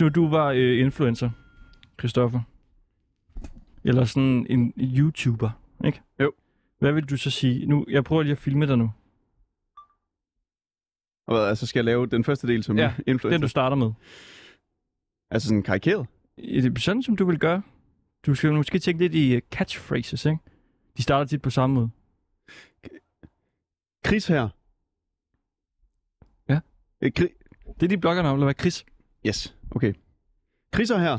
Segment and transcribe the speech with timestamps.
[0.00, 1.30] Hvis nu du var øh, influencer,
[1.98, 2.40] Christoffer,
[3.84, 5.50] eller sådan en YouTuber,
[5.84, 6.00] ikke?
[6.20, 6.32] Jo.
[6.78, 7.66] Hvad vil du så sige?
[7.66, 8.92] Nu, jeg prøver lige at filme dig nu.
[11.26, 13.28] Og hvad, altså skal jeg lave den første del som Ja, influencer?
[13.30, 13.92] Den du starter med.
[15.30, 16.06] Altså sådan karikeret?
[16.38, 17.62] Er sådan, som du vil gøre.
[18.26, 20.38] Du skal måske tænke lidt i øh, catchphrases, ikke?
[20.96, 21.90] De starter tit på samme måde.
[24.06, 24.48] Chris her.
[26.48, 26.60] Ja.
[27.00, 28.54] Øh, Kri- Det er de bloggernavn, eller hvad?
[28.60, 28.84] Chris?
[29.26, 29.92] yes, okay.
[30.74, 31.18] Chriser her.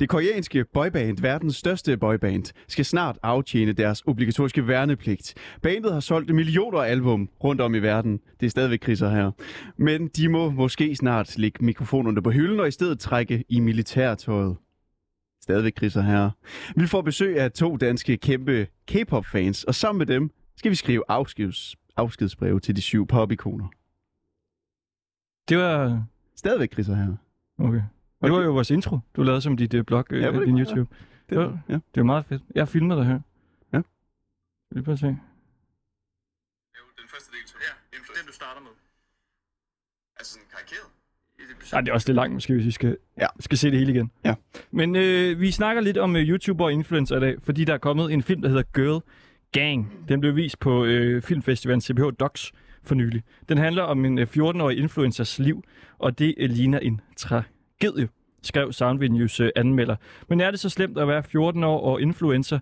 [0.00, 5.34] Det koreanske boyband, verdens største boyband, skal snart aftjene deres obligatoriske værnepligt.
[5.62, 8.20] Bandet har solgt millioner af album rundt om i verden.
[8.40, 9.30] Det er stadigvæk kriser her.
[9.76, 14.56] Men de må måske snart lægge mikrofonerne på hylden og i stedet trække i militærtøjet.
[15.42, 16.30] Stadigvæk kriser her.
[16.76, 21.04] Vi får besøg af to danske kæmpe K-pop-fans, og sammen med dem skal vi skrive
[21.08, 23.68] afskeds, afskedsbreve til de syv popikoner.
[25.48, 26.06] Det var...
[26.36, 27.27] Stadigvæk kriser her.
[27.58, 27.82] Okay.
[28.22, 30.46] Det var jo vores intro, du lavede som dit uh, blog, uh, Ja, var det
[30.46, 30.64] din ja.
[30.64, 30.94] YouTube.
[31.30, 31.42] Det, Ja.
[31.68, 31.72] ja.
[31.74, 32.42] Det var meget fedt.
[32.54, 33.20] Jeg filmer dig her.
[33.72, 33.82] Ja.
[34.70, 35.06] Vil du prøve at se?
[35.06, 35.16] Den
[37.08, 38.70] første del, ja, den du starter med.
[40.18, 41.72] Altså sådan karikeret?
[41.72, 43.26] Ej, det er også lidt langt måske, hvis vi skal, Ja.
[43.40, 44.10] skal se det hele igen.
[44.24, 44.34] Ja.
[44.70, 47.78] Men øh, vi snakker lidt om øh, YouTuber og influencer i dag, fordi der er
[47.78, 49.02] kommet en film, der hedder Girl
[49.52, 50.08] Gang.
[50.08, 53.22] Den blev vist på øh, filmfestivalen CBH Docs for nylig.
[53.48, 55.62] Den handler om en øh, 14-årig influencers liv,
[55.98, 58.08] og det øh, ligner en tragedie,
[58.42, 59.96] skrev Soundvenues News øh, anmelder.
[60.28, 62.58] Men er det så slemt at være 14 år og influencer?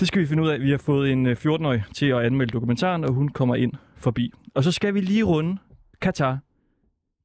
[0.00, 0.60] Det skal vi finde ud af.
[0.60, 4.32] Vi har fået en 14-årig til at anmelde dokumentaren, og hun kommer ind forbi.
[4.54, 5.56] Og så skal vi lige runde
[6.00, 6.38] Katar.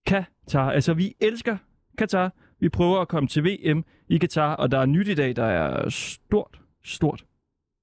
[0.05, 0.71] Katar.
[0.71, 1.57] Altså, vi elsker
[1.97, 2.33] Katar.
[2.59, 5.43] Vi prøver at komme til VM i Katar, og der er nyt i dag, der
[5.43, 7.25] er stort, stort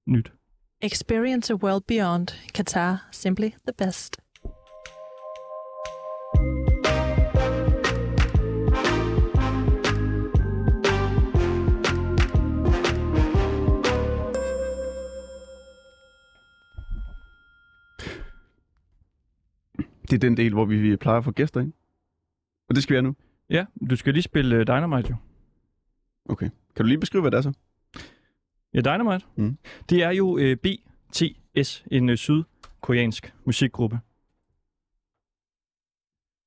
[0.06, 0.32] nyt.
[0.82, 2.34] Experience a world beyond.
[2.53, 4.20] Qatar, simply the best.
[20.10, 21.72] Det er den del, hvor vi vi plejer at få gæster ind.
[22.69, 23.15] Og det skal vi have nu.
[23.50, 25.16] Ja, du skal lige spille uh, Dynamite jo.
[26.28, 26.50] Okay.
[26.76, 27.53] Kan du lige beskrive, hvad det er så?
[28.76, 29.26] Ja, Dynamite.
[29.37, 29.59] Mm.
[29.91, 34.00] Det er jo uh, BTS, en uh, sydkoreansk musikgruppe.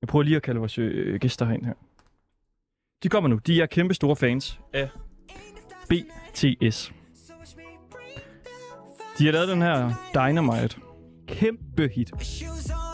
[0.02, 1.74] Jeg prøver lige at kalde vores uh, gæster herind her.
[3.04, 3.40] De kommer nu.
[3.48, 4.90] De er kæmpe store fans af
[5.90, 6.92] BTS.
[9.20, 10.76] De har lavet den her Dynamite.
[11.28, 12.12] Kæmpe hit.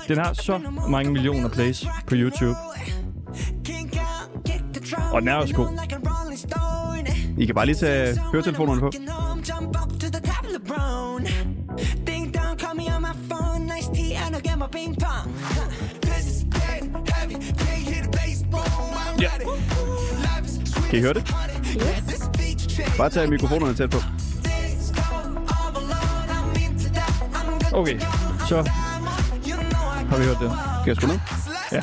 [0.07, 0.57] Den har så
[0.90, 2.57] mange millioner plays på YouTube.
[5.13, 5.68] Og den er også god.
[7.38, 8.91] I kan bare lige tage høretelefonerne på.
[19.22, 19.29] Ja.
[20.90, 21.35] Kan I høre det?
[22.97, 23.97] Bare tag mikrofonerne tæt på.
[27.74, 28.00] Okay,
[28.47, 28.56] så
[30.09, 30.51] har vi hørt den.
[30.81, 31.19] Skal jeg skrue ned?
[31.72, 31.81] Ja.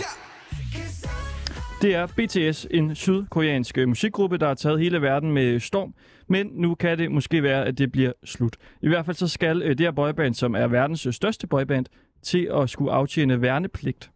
[1.82, 5.94] Det er BTS, en sydkoreansk musikgruppe, der har taget hele verden med storm.
[6.28, 8.56] Men nu kan det måske være, at det bliver slut.
[8.82, 11.87] I hvert fald så skal øh, det her boyband, som er verdens øh, største boyband,
[12.22, 14.10] til at skulle aftjene værnepligt.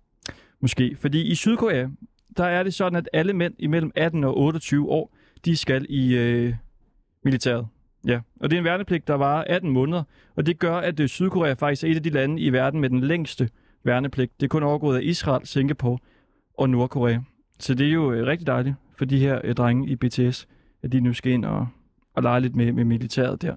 [0.60, 0.96] Måske.
[0.98, 1.86] Fordi i Sydkorea,
[2.36, 6.16] der er det sådan, at alle mænd imellem 18 og 28 år, de skal i
[6.16, 6.54] øh,
[7.24, 7.66] militæret.
[8.06, 10.02] Ja, og det er en værnepligt, der varer 18 måneder.
[10.36, 12.90] Og det gør, at øh, Sydkorea faktisk er et af de lande i verden med
[12.90, 13.48] den længste
[13.84, 14.40] værnepligt.
[14.40, 15.98] Det er kun overgået af Israel, Singapore
[16.54, 17.18] og Nordkorea.
[17.58, 20.48] Så det er jo øh, rigtig dejligt for de her øh, drenge i BTS,
[20.82, 21.68] at de nu skal ind og,
[22.14, 23.54] og lege lidt med, med militæret der.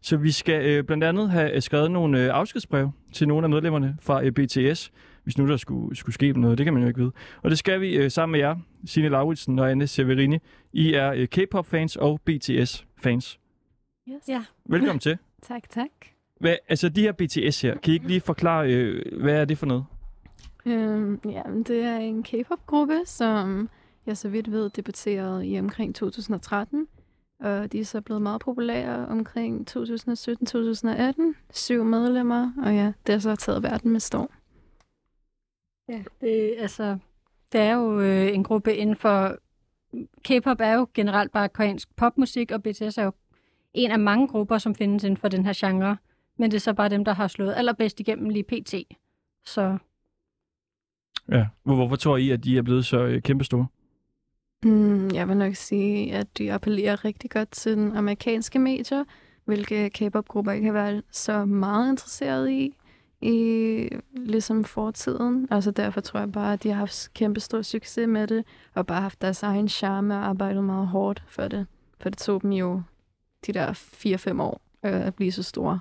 [0.00, 3.50] Så vi skal øh, blandt andet have øh, skrevet nogle øh, afskedsbreve til nogle af
[3.50, 4.92] medlemmerne fra øh, BTS,
[5.24, 6.58] hvis nu der skulle, skulle ske noget.
[6.58, 7.12] Det kan man jo ikke vide.
[7.42, 8.56] Og det skal vi øh, sammen med jer,
[8.86, 10.38] Signe Lauritsen og Anne Severini.
[10.72, 13.38] I er øh, K-pop-fans og BTS-fans.
[14.08, 14.28] Yes.
[14.28, 14.44] Ja.
[14.68, 15.18] Velkommen til.
[15.42, 15.88] Tak, tak.
[16.40, 19.58] Hvad, altså de her BTS her, kan I ikke lige forklare, øh, hvad er det
[19.58, 19.84] for noget?
[20.66, 23.68] Øhm, ja, det er en K-pop-gruppe, som
[24.06, 26.88] jeg så vidt ved debuterede i omkring 2013.
[27.40, 31.34] Og de er så blevet meget populære omkring 2017-2018.
[31.50, 34.28] Syv medlemmer, og ja, det har så taget verden med storm.
[35.88, 36.98] Ja, det, altså,
[37.52, 39.38] det er jo øh, en gruppe inden for...
[40.24, 43.12] K-pop er jo generelt bare koreansk popmusik, og BTS er jo
[43.74, 45.96] en af mange grupper, som findes inden for den her genre.
[46.38, 48.74] Men det er så bare dem, der har slået allerbedst igennem lige pt.
[49.44, 49.78] Så
[51.32, 51.46] Ja.
[51.62, 53.66] Hvor, hvorfor tror I, at de er blevet så øh, kæmpestore?
[54.64, 59.04] Mm, jeg vil nok sige, at de appellerer rigtig godt til den amerikanske medier,
[59.44, 62.74] hvilke K-pop-grupper ikke kan være så meget interesseret i.
[63.20, 65.48] I ligesom fortiden.
[65.50, 68.44] Altså derfor tror jeg bare, at de har haft kæmpe stor succes med det,
[68.74, 71.66] og bare haft deres egen charme og arbejdet meget hårdt for det.
[72.00, 72.82] For det tog dem jo
[73.46, 75.80] de der 4-5 år øh, at blive så store.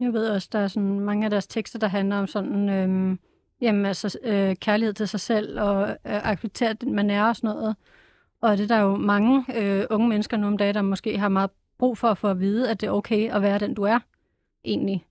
[0.00, 3.18] Jeg ved også, der er sådan mange af deres tekster, der handler om sådan, øhm,
[3.60, 7.50] jamen, altså, øh, kærlighed til sig selv og øh, acceptere den, man er og sådan
[7.50, 7.76] noget.
[8.40, 11.28] Og det er der jo mange øh, unge mennesker nu om dagen, der måske har
[11.28, 13.82] meget brug for at få at vide, at det er okay at være den, du
[13.82, 13.98] er,
[14.64, 15.06] egentlig.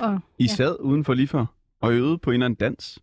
[0.00, 1.46] Og, I sad udenfor lige før
[1.80, 2.98] og øvede på en eller anden dans.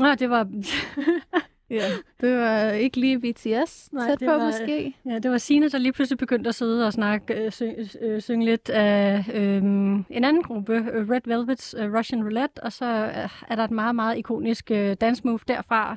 [0.00, 0.42] ja, det var,
[1.72, 1.82] Ja,
[2.20, 4.94] det var ikke lige BTS Nej, tæt det på var- måske.
[5.06, 8.20] ja, det var Signe, der lige pludselig begyndte at sidde og snakke, øh, syng, øh,
[8.20, 12.84] synge lidt af øh, en anden gruppe, øh, Red Velvet's øh, Russian Roulette, og så
[12.86, 15.96] øh, er der et meget, meget ikonisk øh, dance move derfra,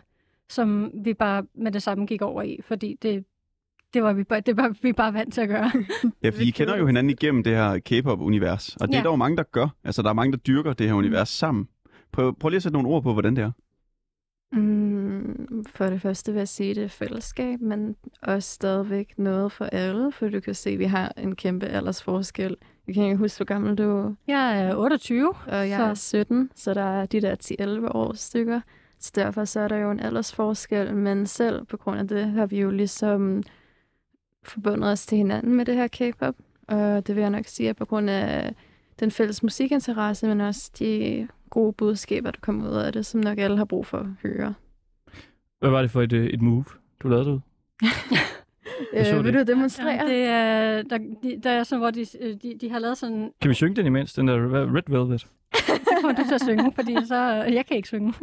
[0.50, 3.26] som vi bare med det samme gik over i, fordi det,
[3.94, 5.72] det var vi bare, det var vi bare vant til at gøre.
[6.24, 8.76] Ja, fordi I kender jo hinanden igennem det her K-pop-univers.
[8.76, 9.04] Og det er Ja.
[9.04, 9.68] der jo mange, der gør.
[9.84, 11.68] Altså, der er mange, der dyrker det her univers sammen.
[12.12, 13.52] Prøv, prøv lige at sætte nogle ord på, hvordan det er.
[14.56, 19.52] Mm, for det første vil jeg sige, at det er fællesskab, men også stadigvæk noget
[19.52, 22.56] for alle, for du kan se, at vi har en kæmpe aldersforskel.
[22.88, 25.94] Jeg kan ikke huske, hvor gammel du er, Jeg er 28, og jeg Så- er
[25.94, 28.62] 17, så der er de der 10-11 år stykker.
[29.00, 32.46] Så derfor så er der jo en aldersforskel, men selv på grund af det har
[32.46, 33.44] vi jo ligesom
[34.44, 36.36] forbundet os til hinanden med det her K-pop.
[36.68, 38.56] Og det vil jeg nok sige, at på grund af
[39.00, 43.38] den fælles musikinteresse, men også de gode budskaber, der kommer ud af det, som nok
[43.38, 44.54] alle har brug for at høre.
[45.60, 46.66] Hvad var det for et, øh, et move,
[47.04, 47.40] du lavede ud?
[48.94, 49.48] Jeg så Øh, vil det.
[49.48, 49.90] du demonstrere?
[50.08, 52.98] Ja, det er, der, de, der er sådan, hvor de, øh, de, de har lavet
[52.98, 53.32] sådan...
[53.42, 55.22] Kan vi synge den imens, den der Red Velvet?
[55.56, 57.16] Så kommer du til at synge, fordi så...
[57.48, 58.14] Jeg kan ikke synge.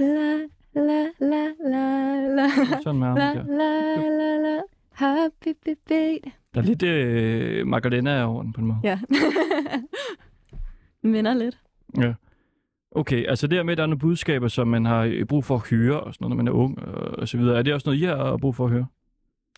[0.00, 0.36] La,
[0.74, 2.48] la, la, la, la,
[2.82, 4.60] Sådan med la, la, la, la,
[4.92, 6.20] happy beat.
[6.54, 8.78] Der er lidt øh, Magdalena over den på en måde.
[8.84, 8.98] Ja.
[11.02, 11.58] Minder lidt.
[11.98, 12.14] Ja.
[12.98, 15.54] Okay, altså det med, at der er nogle budskaber, som man har øh, brug for
[15.54, 16.82] at høre, og sådan noget, når man er ung,
[17.18, 17.58] og, så videre.
[17.58, 18.86] Er det også noget, I har øh, brug for at høre?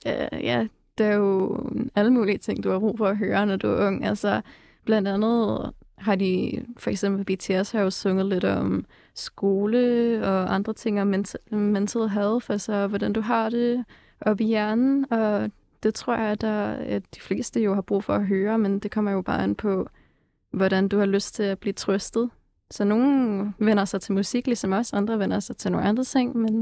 [0.06, 0.66] Uh, ja,
[0.98, 3.68] det er jo mm, alle mulige ting, du har brug for at høre, når du
[3.68, 4.04] er ung.
[4.04, 4.40] Altså,
[4.84, 8.84] blandt andet har de, for eksempel BTS har jo sunget lidt om
[9.14, 13.84] skole og andre ting om mental, mental health, altså hvordan du har det
[14.20, 15.50] op i hjernen, og
[15.82, 18.78] det tror jeg, at, der, at de fleste jo har brug for at høre, men
[18.78, 19.88] det kommer jo bare an på,
[20.50, 22.30] hvordan du har lyst til at blive trøstet.
[22.70, 26.36] Så nogle vender sig til musik, ligesom os, andre vender sig til nogle andre ting,
[26.36, 26.60] men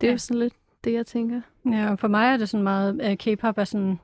[0.00, 0.12] det er Ja.
[0.12, 0.54] jo sådan lidt
[0.84, 1.40] det, jeg tænker.
[1.72, 2.94] Ja, og for mig er det sådan meget...
[3.10, 3.98] Uh, K-pop er sådan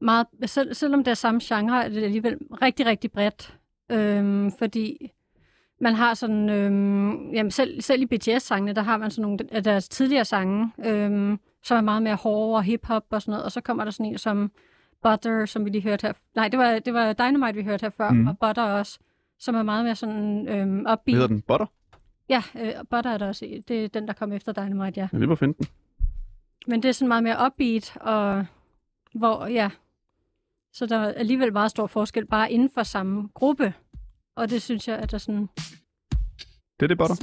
[0.00, 0.26] meget...
[0.46, 3.58] Selv, selvom det er samme genre, er det alligevel rigtig, rigtig bredt.
[3.92, 5.12] Øhm, fordi
[5.80, 6.48] man har sådan...
[6.48, 10.72] Øhm, jamen selv, selv i BTS-sangene, der har man sådan nogle af deres tidligere sange,
[10.86, 13.44] øhm, som er meget mere hårde og hip-hop og sådan noget.
[13.44, 14.50] Og så kommer der sådan en som
[15.02, 16.12] Butter, som vi lige hørte her.
[16.34, 18.26] Nej, det var, det var Dynamite, vi hørte her før, mm.
[18.26, 18.98] og Butter også,
[19.44, 21.14] som er meget mere sådan øhm, Hvad upbeat.
[21.14, 21.42] hedder den?
[21.42, 21.66] Butter?
[22.28, 23.60] Ja, øh, Butter er der også i.
[23.68, 25.08] Det er den, der kom efter Dynamite, ja.
[25.12, 25.66] Jeg vil bare finde den.
[26.66, 28.46] Men det er sådan meget mere upbeat, og
[29.14, 29.70] hvor, ja,
[30.72, 33.74] så der er alligevel meget stor forskel bare inden for samme gruppe.
[34.36, 35.48] Og det synes jeg, at der sådan...
[36.80, 37.16] Det er det, Butter.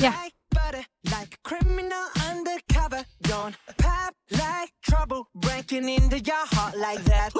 [0.00, 0.12] Ja.
[0.24, 0.84] like butter,
[1.14, 3.02] like a criminal undercover.
[3.32, 7.30] Don't pop like trouble, breaking into your heart like that.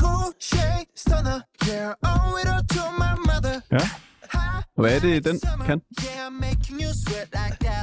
[0.00, 3.56] Cool shade stunner, yeah, owe it all to my mother.
[3.72, 3.84] Ja.
[4.76, 5.80] Og hvad er det, den kan?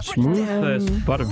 [0.03, 1.25] Smooth as butter.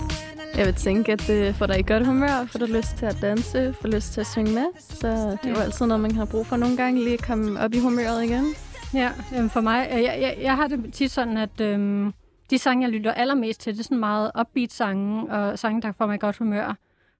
[0.57, 3.17] Jeg vil tænke, at det får dig i godt humør, får du lyst til at
[3.21, 4.65] danse, får lyst til at synge med.
[4.79, 5.07] Så
[5.43, 7.73] det er jo altid noget, man har brug for nogle gange, lige at komme op
[7.73, 8.45] i humøret igen.
[8.93, 12.13] Ja, øhm, for mig, øh, jeg, jeg, jeg har det tit sådan, at øhm,
[12.49, 15.91] de sange, jeg lytter allermest til, det er sådan meget upbeat sange, og sange, der
[15.97, 16.77] får mig i godt humør.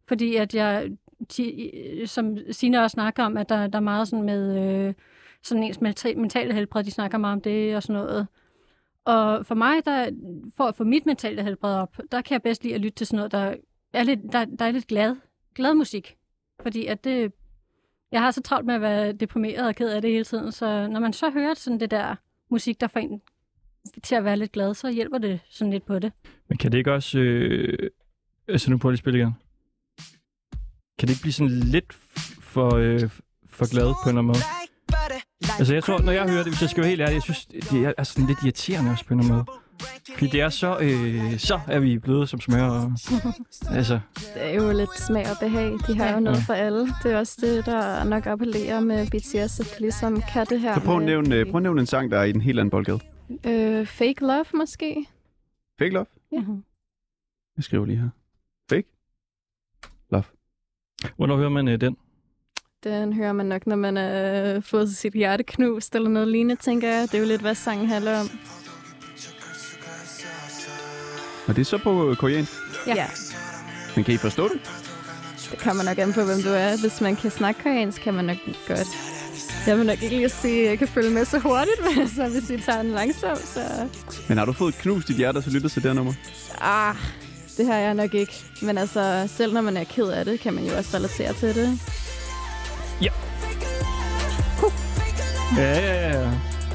[0.08, 0.88] Fordi at jeg,
[1.26, 4.94] ti, øh, som Sina også snakker om, at der, der er meget sådan med øh,
[5.42, 5.82] sådan ens
[6.16, 8.28] mentale helbred, de snakker meget om det og sådan noget.
[9.06, 10.10] Og for mig, der,
[10.58, 13.08] for at få mit mentale helbred op, der kan jeg bedst lide at lytte til
[13.08, 13.56] sådan noget, der
[13.94, 15.16] er lidt, der, der er lidt glad,
[15.56, 16.18] glad musik.
[16.62, 17.32] Fordi at det,
[18.12, 20.88] jeg har så travlt med at være deprimeret og ked af det hele tiden, så
[20.88, 22.16] når man så hører sådan det der
[22.50, 23.22] musik, der får en
[24.04, 26.12] til at være lidt glad, så hjælper det sådan lidt på det.
[26.48, 27.20] Men kan det ikke også...
[27.20, 27.90] Øh...
[28.48, 29.34] Altså, nu prøver jeg lige at spille igen.
[31.00, 31.94] Kan det ikke blive sådan lidt
[32.42, 33.10] for, øh,
[33.50, 34.44] for glad på en eller anden måde?
[35.60, 37.46] Altså, jeg tror, når jeg hører det, hvis jeg skal være helt ærlig, jeg synes,
[37.46, 39.60] det er sådan lidt irriterende også på en eller anden måde.
[40.14, 40.78] Fordi det er så...
[40.82, 42.64] Øh, så er vi bløde som smør.
[42.70, 42.92] Og,
[43.78, 44.00] altså,
[44.34, 45.72] Det er jo lidt smag og behag.
[45.88, 46.88] De har jo noget for alle.
[47.04, 50.74] Det er også det, der nok appellerer med BTS, at de ligesom kan det her.
[50.74, 52.60] Så prøv at nævne, øh, prøv at nævne en sang, der er i en helt
[52.60, 53.00] anden boldgade.
[53.46, 55.06] Øh, fake love, måske?
[55.80, 56.06] Fake Love?
[56.32, 56.40] Ja.
[56.40, 56.64] Mhm.
[57.58, 58.10] Jeg skriver lige her.
[58.70, 58.88] Fake?
[60.12, 60.24] Love.
[61.18, 61.98] Hvornår hører man øh, den?
[62.84, 66.90] Den hører man nok, når man har fået sit hjerte knust eller noget lignende, tænker
[66.90, 67.02] jeg.
[67.02, 68.30] Det er jo lidt, hvad sangen handler om.
[71.48, 72.52] Og det er så på øh, koreansk.
[72.88, 72.96] Ja.
[72.96, 73.08] ja.
[73.96, 74.62] Men kan I forstå det?
[75.52, 76.82] Det kommer nok an på, hvem du er.
[76.82, 78.88] Hvis man kan snakke koreansk, kan man nok godt.
[79.68, 82.30] Jeg vil nok ikke lige sige, at jeg kan følge med så hurtigt, men altså,
[82.30, 83.62] hvis vi tager den langsomt, så...
[84.30, 86.14] Men har du fået knust dit hjerte, så lyttet til det her nummer?
[86.62, 86.96] Ah,
[87.58, 88.34] det har jeg nok ikke.
[88.62, 91.56] Men altså, selv når man er ked af det, kan man jo også relatere til
[91.56, 91.68] det.
[93.02, 93.12] Ja,
[95.58, 96.24] ja, ja.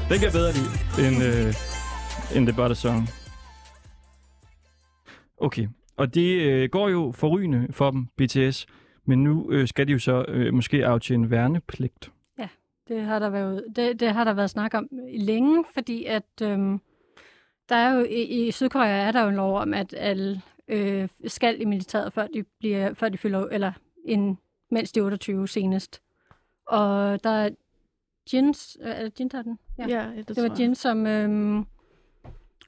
[0.09, 1.53] Den kan jeg bedre lide end, øh,
[2.35, 3.09] end The Butter Song.
[5.37, 5.67] Okay,
[5.97, 8.65] og det øh, går jo forrygende for dem, BTS.
[9.05, 12.11] Men nu øh, skal de jo så øh, måske aftjene værnepligt.
[12.89, 16.81] Det har der været, det, det har der været snak om længe, fordi at øhm,
[17.69, 21.07] der er jo i, i Sydkorea er der jo en lov om, at alle øh,
[21.27, 23.71] skal i militæret, før de, bliver, før de fylder, eller
[24.05, 24.37] en,
[24.71, 26.01] mens de er 28 senest.
[26.67, 27.49] Og der er
[28.33, 29.59] Jins, øh, er det Jin, der er den?
[29.77, 31.65] Ja, ja det, Det var Jin, som, øhm,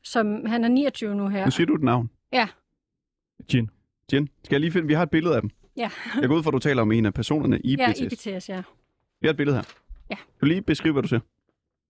[0.04, 1.46] som, han er 29 nu her.
[1.46, 2.10] Nu siger du et navn.
[3.54, 3.70] Jin.
[4.14, 4.88] Jen, skal jeg lige finde...
[4.88, 5.50] Vi har et billede af dem.
[5.78, 5.90] Ja.
[6.22, 8.00] Jeg går ud fra, at du taler om en af personerne i Ja, BTS.
[8.02, 8.64] i BTS, ja.
[9.22, 9.64] Vi har et billede her.
[10.10, 10.16] Ja.
[10.16, 11.20] Kan du lige beskrive, hvad du ser?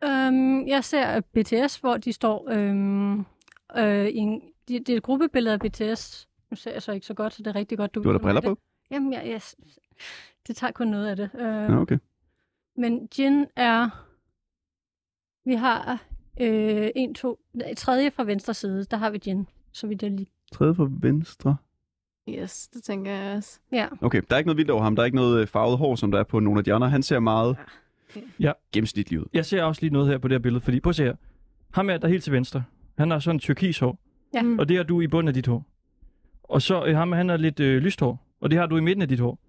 [0.03, 3.19] Øhm, jeg ser BTS, hvor de står øhm,
[3.77, 6.27] øh, i en, det, det er et gruppebillede af BTS.
[6.51, 8.17] Nu ser jeg så ikke så godt, så det er rigtig godt, du Du har
[8.17, 8.49] da briller på?
[8.49, 8.57] Det.
[8.91, 9.41] Jamen, jeg, jeg,
[10.47, 11.29] det tager kun noget af det.
[11.35, 11.97] Øh, Ja, okay.
[12.77, 13.89] Men Jin er...
[15.45, 16.03] Vi har
[16.41, 17.39] øh, en, to...
[17.77, 19.47] Tredje fra venstre side, der har vi Jin.
[19.71, 20.27] Så vi det lige...
[20.53, 21.55] Tredje fra venstre.
[22.29, 23.59] Yes, det tænker jeg også.
[23.71, 23.87] Ja.
[24.01, 24.95] Okay, der er ikke noget vildt over ham.
[24.95, 26.89] Der er ikke noget øh, farvet hår, som der er på nogle af de andre.
[26.89, 27.57] Han ser meget
[28.39, 28.51] Ja.
[28.73, 29.25] gennemsnitlig ud.
[29.33, 31.15] Jeg ser også lige noget her på det her billede, fordi prøv at se her.
[31.73, 32.63] Ham er der helt til venstre.
[32.97, 33.97] Han har sådan en turkis hår,
[34.33, 34.41] Ja.
[34.41, 34.59] Mm.
[34.59, 35.65] og det har du i bunden af dit hår.
[36.43, 38.81] Og så øh, ham, han har lidt øh, lyst hår, og det har du i
[38.81, 39.39] midten af dit hår.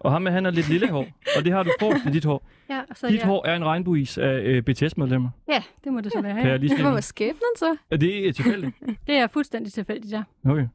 [0.00, 1.06] Og ham, han har lidt lille hår,
[1.38, 2.48] og det har du forrest i dit hår.
[2.70, 3.26] ja så Dit ja.
[3.26, 5.30] hår er en regnbuis af øh, BTS-medlemmer.
[5.48, 6.32] Ja, det må det så være.
[6.34, 6.56] Kan jeg Ja.
[6.56, 6.84] lige Det sige.
[6.88, 7.76] var skæbnen så.
[7.90, 8.74] Er det øh, tilfældigt?
[9.06, 10.22] Det er fuldstændig tilfældigt, ja.
[10.44, 10.66] Okay.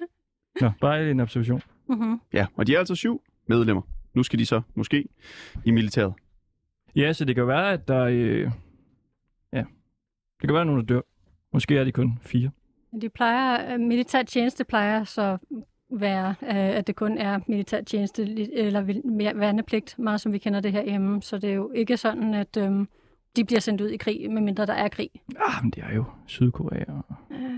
[0.60, 1.62] Nå, bare en observation.
[1.88, 2.20] Mm-hmm.
[2.32, 3.82] Ja, og de er altså syv medlemmer.
[4.14, 5.08] Nu skal de så måske
[5.64, 6.12] i militæret.
[6.96, 8.04] Ja, så det kan være, at der...
[8.04, 8.50] Øh...
[9.52, 9.64] Ja.
[10.40, 11.00] Det kan være, at nogen der dør.
[11.52, 12.50] Måske er de kun fire.
[13.02, 15.38] De plejer, øh, militær tjeneste plejer så
[15.90, 18.80] være, øh, at det kun er militær tjeneste eller
[19.34, 21.22] værnepligt, meget som vi kender det her hjemme.
[21.22, 22.88] Så det er jo ikke sådan, at øhm,
[23.36, 25.10] de bliver sendt ud i krig, medmindre der er krig.
[25.48, 27.04] Ah, men det er jo Sydkorea, og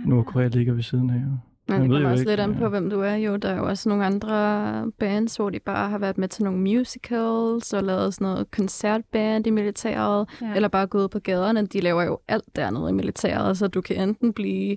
[0.06, 1.14] Nordkorea ligger ved siden af.
[1.14, 2.68] Men Man det ved kommer også ikke, lidt an på, ja.
[2.68, 3.14] hvem du er.
[3.14, 6.44] Jo, der er jo også nogle andre bands, hvor de bare har været med til
[6.44, 10.54] nogle musicals og lavet sådan noget koncertband i militæret, Ja.
[10.54, 11.66] eller bare gået på gaderne.
[11.66, 14.76] De laver jo alt dernede i militæret, så du kan enten blive,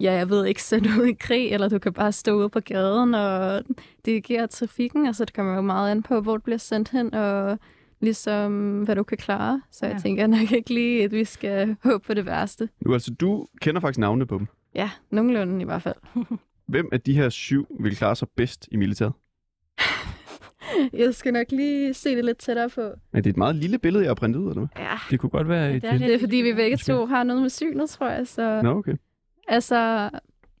[0.00, 2.60] ja, jeg ved ikke, sendt ud i krig, eller du kan bare stå ude på
[2.60, 3.62] gaden og
[4.06, 5.06] dirigere trafikken.
[5.06, 7.58] Altså, det kommer jo meget an på, hvor du bliver sendt hen, og
[8.00, 9.62] ligesom, hvad du kan klare.
[9.70, 9.98] Så jeg Ja.
[10.00, 12.68] tænker nok ikke lige, at vi skal håbe på det værste.
[12.80, 14.46] Nu altså, du kender faktisk navnene på dem.
[14.74, 15.94] Ja, nogenlunde i hvert fald.
[16.68, 19.12] Hvem af de her syv vil klare sig bedst i militæret?
[20.92, 22.80] Jeg skal nok lige se det lidt tættere på.
[23.12, 24.84] Er det et meget lille billede, jeg har printet ud, eller hvad?
[24.84, 25.82] Ja, Det kunne godt være et...
[25.82, 28.26] det er et- det er fordi, vi begge to har noget med synet, tror jeg.
[28.26, 28.94] Så, Nå, okay.
[29.50, 30.10] Altså,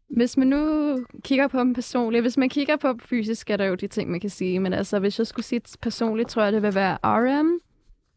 [0.08, 3.64] hvis man nu kigger på dem personligt, hvis man kigger på dem fysisk, er der
[3.64, 4.60] jo de ting, man kan sige.
[4.60, 7.60] Men altså, hvis jeg skulle sige personligt, tror jeg, det vil være RM.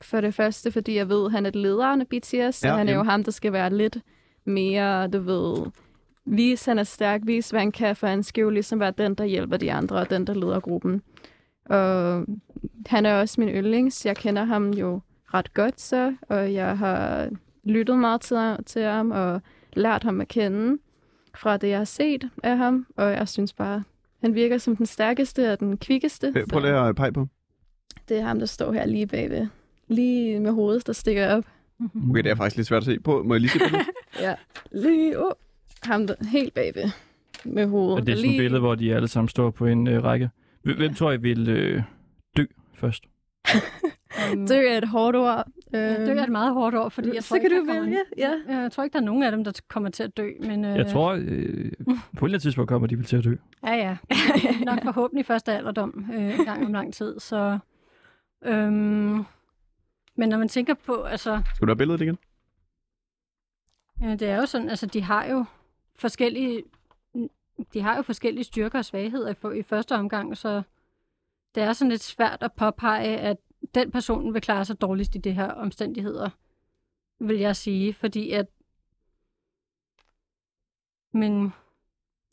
[0.02, 2.88] For det første, fordi jeg ved, at han er lederen af BTS, så Ja, han
[2.90, 3.10] er jo jamen.
[3.10, 3.98] ham, der skal være lidt
[4.46, 5.72] mere, du ved,
[6.26, 9.16] vise, han er stærk, vise, hvad han kan, for han skal jo ligesom være den,
[9.16, 11.02] der hjælper de andre, og den, der leder gruppen.
[11.66, 12.26] Og
[12.86, 14.06] han er også min yndlings.
[14.06, 15.02] Jeg kender ham jo
[15.34, 17.30] ret godt så, og jeg har
[17.64, 19.42] lyttet meget til, til ham og
[19.76, 20.78] lært ham at kende
[21.36, 22.86] fra det, jeg har set af ham.
[22.98, 23.84] Og jeg synes bare,
[24.22, 26.34] han virker som den stærkeste og den kvikkeste.
[26.36, 27.28] Øh, Prøv lige at pege på.
[28.10, 29.48] Det er ham, der står her lige bagved.
[29.88, 31.44] Lige med hovedet, der stikker op.
[32.10, 33.24] Okay, det er faktisk lidt svært at se på.
[33.24, 33.86] Må jeg lige se på det?
[34.22, 34.36] Ja,
[34.72, 35.32] lige oh.
[35.84, 36.90] Ham der, helt bagved
[37.46, 38.00] med hovedet.
[38.00, 40.30] Og det er sådan et billede, hvor de alle sammen står på en øh, række.
[40.64, 41.82] Hvem hvem tror jeg vil øh,
[42.38, 43.04] dø først?
[44.32, 45.48] Øhm, Dø er et hårdt ord.
[45.74, 48.00] ja, dø er et meget hårdt ord, fordi jeg tror, så kan ikke, du vælge.
[48.18, 48.32] Ja.
[48.48, 50.66] Jeg tror ikke, der er nogen af dem, der kommer til at dø, men...
[50.66, 53.36] Øh, Jeg tror, øh, på et eller andet tidspunkt kommer de vel til at dø.
[53.64, 53.98] Ja, ja.
[54.66, 57.60] Nok forhåbentlig først af alderdom øh, en gang om lang tid, så...
[58.46, 59.24] Øhm,
[60.16, 61.42] men når man tænker på, altså...
[61.56, 62.18] Skal du have billedet igen?
[64.02, 65.46] Ja, det er jo sådan, altså de har jo
[65.96, 66.64] forskellige,
[67.74, 70.62] de har jo forskellige styrker og svagheder i første omgang, så
[71.56, 73.38] det er sådan lidt svært at påpege, at
[73.76, 76.30] den person vil klare sig dårligst i de her omstændigheder,
[77.20, 78.46] vil jeg sige, fordi at
[81.14, 81.54] men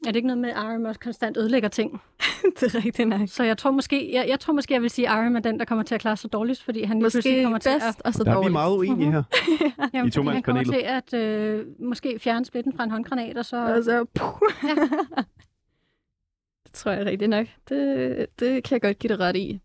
[0.06, 2.00] er det ikke noget med, at RM også konstant ødelægger ting?
[2.60, 3.28] det er rigtigt nok.
[3.28, 5.58] Så jeg tror måske, jeg, jeg tror måske, jeg vil sige, at Iron er den,
[5.58, 7.80] der kommer til at klare sig dårligst, fordi han lige pludselig Måske kommer til at...
[7.82, 9.22] bedst, og så Der er vi meget uenige her.
[9.94, 13.44] Jamen, I fordi han kommer til at øh, måske fjerne splitten fra en håndgranat, og
[13.44, 13.75] så...
[13.75, 13.99] Og så...
[16.64, 17.46] det tror jeg rigtigt nok.
[17.68, 19.60] Det, det kan jeg godt give det ret i.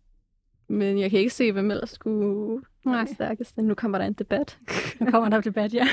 [0.68, 3.04] Men jeg kan ikke se, hvem ellers skulle være Nej.
[3.04, 3.62] den stærkeste.
[3.62, 4.58] Nu kommer der en debat.
[5.00, 5.86] Nu kommer der debat, ja.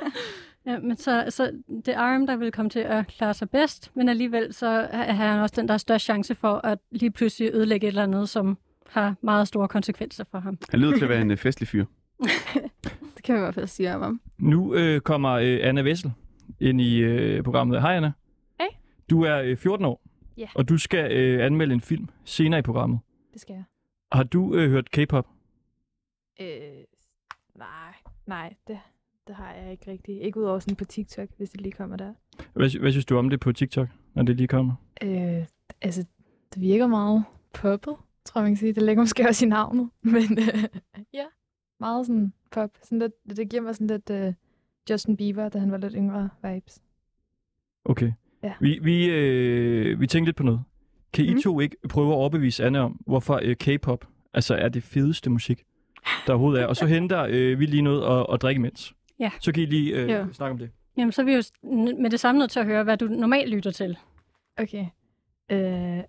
[0.66, 3.90] ja men så, så det er Arm, der vil komme til at klare sig bedst,
[3.94, 7.50] men alligevel så har han også den, der har størst chance for at lige pludselig
[7.54, 10.58] ødelægge et eller andet, som har meget store konsekvenser for ham.
[10.70, 11.84] Han lyder til at være en øh, festlig fyr.
[13.16, 14.20] Det kan vi i hvert fald sige om ham.
[14.38, 16.12] Nu øh, kommer øh, Anna Vessel
[16.60, 17.80] ind i øh, programmet.
[17.80, 18.12] Hej Anna.
[18.60, 18.68] Hej.
[19.10, 20.02] Du er øh, 14 år,
[20.36, 20.46] Ja.
[20.54, 22.98] og du skal øh, anmelde en film senere i programmet.
[23.32, 23.64] Det skal jeg.
[24.12, 25.28] Har du øh, hørt K-pop?
[26.40, 26.84] Øh,
[27.54, 27.94] nej,
[28.26, 28.78] nej, det,
[29.26, 30.22] det har jeg ikke rigtig.
[30.22, 32.14] Ikke udover sådan på TikTok, hvis det lige kommer der.
[32.52, 34.74] Hvad, hvad synes du om det på TikTok, når det lige kommer?
[35.02, 35.46] Øh,
[35.80, 36.04] altså,
[36.54, 38.72] det virker meget poppet, tror jeg, man kan sige.
[38.72, 39.90] Det ligger måske også i navnet.
[40.02, 40.64] Men øh,
[41.12, 41.24] ja,
[41.80, 42.70] meget sådan pop.
[42.82, 44.34] Sådan lidt, det, det giver mig sådan lidt øh,
[44.90, 46.82] Justin Bieber, da han var lidt yngre vibes.
[47.84, 48.12] Okay.
[48.42, 48.54] Ja.
[48.60, 50.62] Vi, vi, øh, vi tænkte lidt på noget.
[51.12, 51.42] Kan I Mhm.
[51.42, 54.04] to ikke prøve at overbevise Anna om, hvorfor øh, K-pop
[54.34, 55.62] altså er det fedeste musik,
[56.26, 56.66] der overhovedet er?
[56.66, 58.94] Og så henter øh, vi lige noget at, at drikke imens.
[59.18, 59.30] Ja.
[59.40, 60.70] Så kan I lige øh, snakke om det.
[60.96, 61.42] Jamen, så er vi jo
[62.00, 63.96] med det samme nødt til at høre, hvad du normalt lytter til.
[64.58, 64.86] Okay.
[65.50, 65.58] Øh,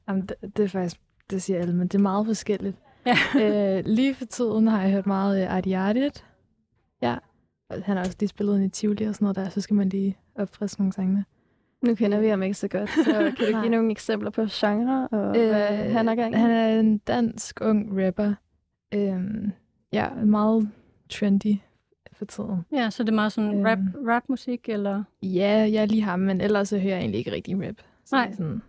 [0.08, 2.78] jamen, det, det er faktisk, det siger alle, men det er meget forskelligt.
[3.06, 3.18] Ja.
[3.78, 6.26] øh, lige for tiden har jeg hørt meget uh, Artie Artit.
[7.02, 7.16] Ja.
[7.70, 9.76] Og han har også lige spillet ind i Tivoli og sådan noget der, så skal
[9.76, 11.26] man lige opfriske nogle sangene.
[11.84, 13.04] Nu kender vi ham ikke så godt, så
[13.38, 16.38] kan du give nogle eksempler på genre, og øh, hvad han er gang?
[16.38, 18.34] Han er en dansk ung rapper.
[18.94, 19.52] Øhm,
[19.94, 20.70] ja, meget
[21.10, 21.56] trendy
[22.14, 22.66] for tiden.
[22.72, 23.66] Ja, så det er meget sådan Øhm.
[23.66, 25.04] rap, rapmusik, eller...
[25.24, 27.76] Ja, jeg er lige ham, men ellers så hører jeg egentlig ikke rigtig rap.
[28.06, 28.32] Så Nej.
[28.32, 28.62] sådan,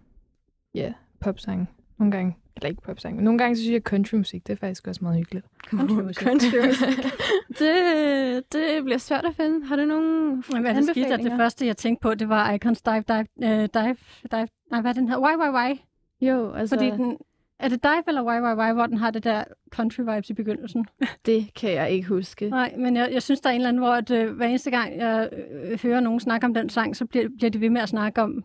[0.75, 1.69] ja, popsang.
[1.99, 4.57] Nogle gange, eller ikke popsang, men nogle gange så synes jeg, at countrymusik, det er
[4.57, 5.47] faktisk også meget hyggeligt.
[5.67, 6.27] Countrymusik.
[6.27, 6.89] Countrymusik.
[7.59, 9.67] det, det bliver svært at finde.
[9.67, 11.37] Har du nogle Jamen, er det skidt, at det anbefalinger?
[11.37, 13.97] første, jeg tænkte på, det var Icons Dive, Dive, uh, Dive,
[14.31, 15.19] Dive, nej, hvad er den her?
[15.19, 15.79] Why, why, why?
[16.21, 17.19] Jo, altså, Fordi den,
[17.59, 20.35] er det Dive eller Why, why, why, hvor den har det der country vibes i
[20.35, 20.87] begyndelsen?
[21.27, 22.51] det kan jeg ikke huske.
[22.51, 24.71] Nej, men jeg, jeg synes, der er en eller anden, hvor at, øh, hver eneste
[24.71, 27.81] gang, jeg øh, hører nogen snakke om den sang, så bliver, bliver de ved med
[27.81, 28.45] at snakke om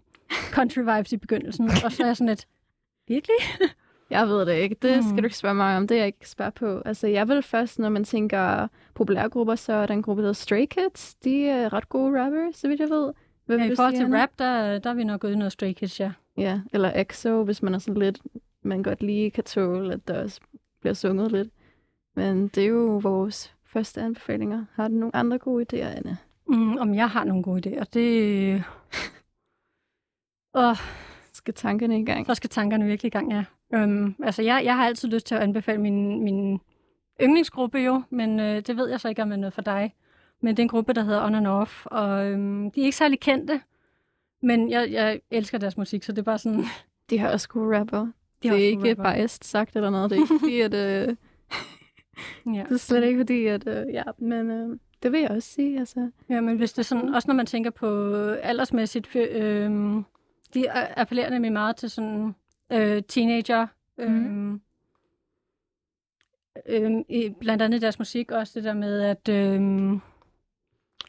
[0.52, 1.66] country vibes i begyndelsen.
[1.86, 2.48] Og så er jeg sådan lidt,
[3.10, 3.36] virkelig?
[4.10, 4.76] Jeg ved det ikke.
[4.82, 5.04] Det Mm.
[5.04, 5.88] skal du ikke spørge mig om.
[5.88, 6.82] Det er jeg ikke spørge på.
[6.86, 10.34] Altså, jeg vil først, når man tænker populærgrupper, så er der en gruppe, der hedder
[10.34, 11.16] Stray Kids.
[11.16, 13.14] De er ret gode rapper, så vidt jeg ved.
[13.46, 15.74] Hvad Ja, vil I forhold til rap, der, der er vi nok ude noget Stray
[15.74, 16.12] Kids, ja.
[16.38, 18.20] Ja, eller EXO, hvis man er sådan lidt,
[18.64, 20.40] man godt lige kan tåle, at der også
[20.82, 21.50] bliver sunget lidt.
[22.16, 24.66] Men det er jo vores første anbefalinger.
[24.74, 26.18] Har du nogle andre gode idéer, Anna?
[26.48, 27.84] Mm, om jeg har nogle gode idéer.
[27.94, 28.64] Det...
[30.56, 30.76] Åh,
[31.40, 32.26] Skal tankerne i gang?
[32.26, 33.44] så skal tankerne virkelig i gang, ja.
[33.84, 36.60] Um, altså, jeg, jeg har altid lyst til at anbefale min, min
[37.22, 39.94] yndlingsgruppe jo, men øh, det ved jeg så ikke, om er noget for dig.
[40.42, 42.98] Men det er en gruppe, der hedder On and Off, og øhm, de er ikke
[42.98, 43.62] særlig kendte,
[44.42, 46.64] men jeg, jeg elsker deres musik, så det er bare sådan...
[47.10, 48.00] De har også gode rapper.
[48.00, 48.12] De
[48.50, 49.04] Det er ikke rapper.
[49.04, 50.10] biased sagt eller noget.
[50.10, 50.74] Det er ikke fordi, at...
[50.74, 51.16] Øh,
[52.56, 52.64] Ja.
[52.64, 53.68] det er slet ikke fordi, at...
[53.68, 56.12] Øh, ja, men øh, det vil jeg også sige, altså.
[56.30, 60.06] Ja, men hvis det er sådan, også når man tænker på aldersmæssigt, øhm,
[60.54, 62.36] de appellerer nemlig meget til sådan
[62.72, 63.68] øh, teenager.
[63.98, 64.62] Øhm,
[66.66, 69.30] øhm, i, blandt andet deres musik også det der med, at...
[69.30, 70.02] Øhm,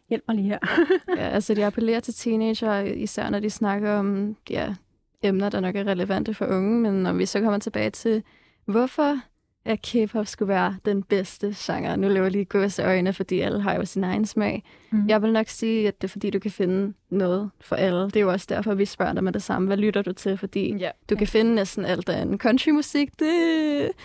[0.09, 0.59] hjælp mig lige her.
[1.16, 4.74] Ja, altså de appellerer til teenager, især når de snakker om ja,
[5.22, 6.81] emner, der nok er relevante for unge.
[6.81, 8.22] Men når vi så kommer tilbage til,
[8.64, 9.20] hvorfor
[9.64, 11.96] at K-pop skulle være den bedste genre.
[11.96, 14.62] Nu lever jeg lige gås øjne, fordi alle har jo sin egen smag.
[14.90, 15.09] Mm.
[15.09, 18.05] Jeg vil nok sige, at det er fordi, du kan finde noget for alle.
[18.05, 19.66] Det er jo også derfor, vi spørger dig med det samme.
[19.66, 20.38] Hvad lytter du til?
[20.38, 20.90] Fordi Ja.
[21.11, 22.40] du kan finde næsten alt andet.
[22.40, 23.29] Countrymusik, det,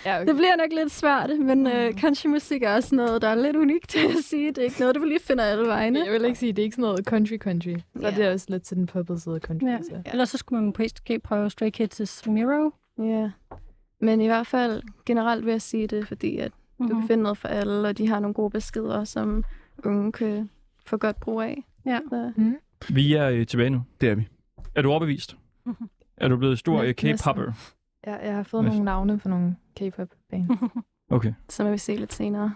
[0.05, 0.27] Ja, okay.
[0.27, 1.67] det bliver nok lidt svært, men Mm.
[1.67, 4.47] øh, countrymusik er også noget, der er lidt unikt til at sige.
[4.47, 6.03] Det er ikke noget, du lige finder alle vegne.
[6.05, 7.77] Jeg vil ikke sige, at det er ikke sådan noget country-country.
[7.95, 8.07] Så Ja.
[8.07, 9.65] er det også lidt til den poppede side af country.
[9.67, 9.77] Ja.
[9.81, 10.01] Så.
[10.11, 12.71] Ellers så skulle man måske prøve Stray Kids' Miro.
[12.99, 13.29] Ja.
[13.99, 16.89] Men i hvert fald generelt vil jeg sige det, fordi at du Mhm.
[16.99, 19.43] kan finde noget for alle, og de har nogle gode beskeder, som
[19.85, 20.49] unge kan
[20.85, 21.63] få godt brug af.
[21.85, 21.99] Ja.
[22.09, 22.31] Så,
[22.93, 23.83] Vi er øh, tilbage nu.
[24.01, 24.27] Det er vi.
[24.75, 25.37] Er du overbevist?
[25.65, 25.89] Mhm.
[26.17, 27.51] Er du blevet stor øh, K-popper?
[28.07, 28.71] Ja, jeg har fået Hvad?
[28.71, 30.59] nogle navne på nogle K-pop-bands.
[31.09, 32.53] Okay, så må vi se lidt senere.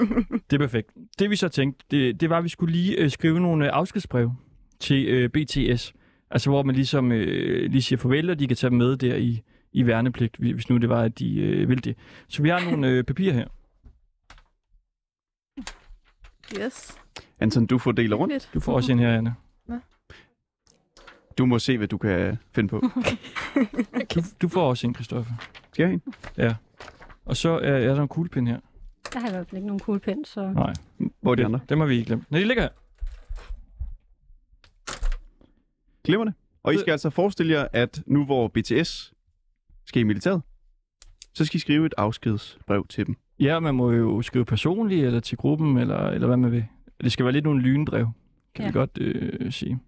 [0.50, 0.90] det er perfekt.
[1.18, 3.70] Det vi så tænkte, det, det var, at vi skulle lige øh, skrive nogle øh,
[3.74, 4.36] afskedsbreve
[4.80, 5.92] til øh, BTS.
[6.30, 9.16] Altså hvor man ligesom øh, lige siger farvel, og de kan tage dem med der
[9.16, 9.42] i,
[9.72, 11.96] i værnepligt, hvis nu det var, at de øh, vil det.
[12.28, 13.46] Så vi har nogle øh, papirer her.
[16.60, 16.98] Yes.
[17.40, 18.50] Anton, du får deler rundt.
[18.54, 19.34] Du får også en her, Anna.
[21.38, 22.82] Du må se, hvad du kan finde på.
[24.14, 25.32] Du, du får også en, Christoffer.
[25.72, 26.02] Skal jeg en?
[27.24, 28.60] Og så er, er der en kuglepind her.
[29.12, 30.52] Der har jeg i hvert fald ikke nogen kuglepind, så...
[30.52, 30.72] Nej,
[31.20, 31.60] Hvor er de andre?
[31.68, 32.30] dem har vi ikke glemt.
[32.30, 32.70] Nej, de ligger her.
[36.04, 36.32] Glimrende.
[36.62, 39.12] Og I skal altså forestille jer, at nu hvor BTS
[39.86, 40.42] skal i militæret,
[41.34, 43.16] så skal I skrive et afskedsbrev til dem.
[43.40, 46.66] Ja, man må jo skrive personligt, eller til gruppen, eller, eller hvad man vil.
[47.04, 48.08] Det skal være lidt nogle lynbrev,
[48.54, 48.64] kan ja.
[48.64, 48.68] Ja.
[48.68, 49.78] vi godt øh, sige.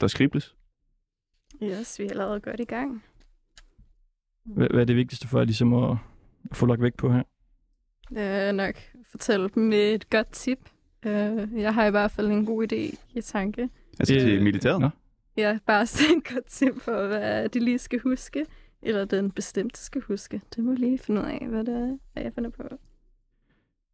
[0.00, 0.54] Der skribles.
[1.62, 3.04] Yes, vi er allerede godt i gang.
[4.44, 5.96] Hvad, hvad er det vigtigste for jer ligesom at,
[6.50, 7.22] at få lagt vægt på her?
[8.08, 8.74] Det er nok
[9.10, 10.58] fortælle dem med et godt tip.
[11.06, 11.12] Uh,
[11.60, 13.68] jeg har i hvert fald en god idé i tanke.
[13.98, 14.80] Altså Det- til militæret.
[14.80, 14.88] Nå.
[15.36, 18.44] Ja, bare sådan en godt tip for, hvad de lige skal huske.
[18.82, 20.40] Eller den bestemte skal huske.
[20.56, 22.62] Det må lige finde ud af, hvad det er, hvad jeg finder på.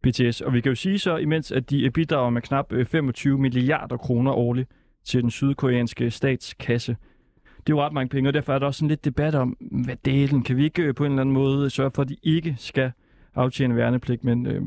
[0.02, 0.40] BTS.
[0.40, 3.96] Og vi kan jo sige så, imens at de bidrager med knap øh, 25 milliarder
[3.96, 4.70] kroner årligt
[5.04, 6.96] til den sydkoreanske statskasse.
[7.66, 9.56] Det er jo ret mange penge, og derfor er der også sådan lidt debat om,
[9.84, 12.16] hvad delen, kan vi ikke øh, på en eller anden måde sørge for, at de
[12.22, 12.92] ikke skal
[13.34, 14.62] aftjene værnepligt, men øh,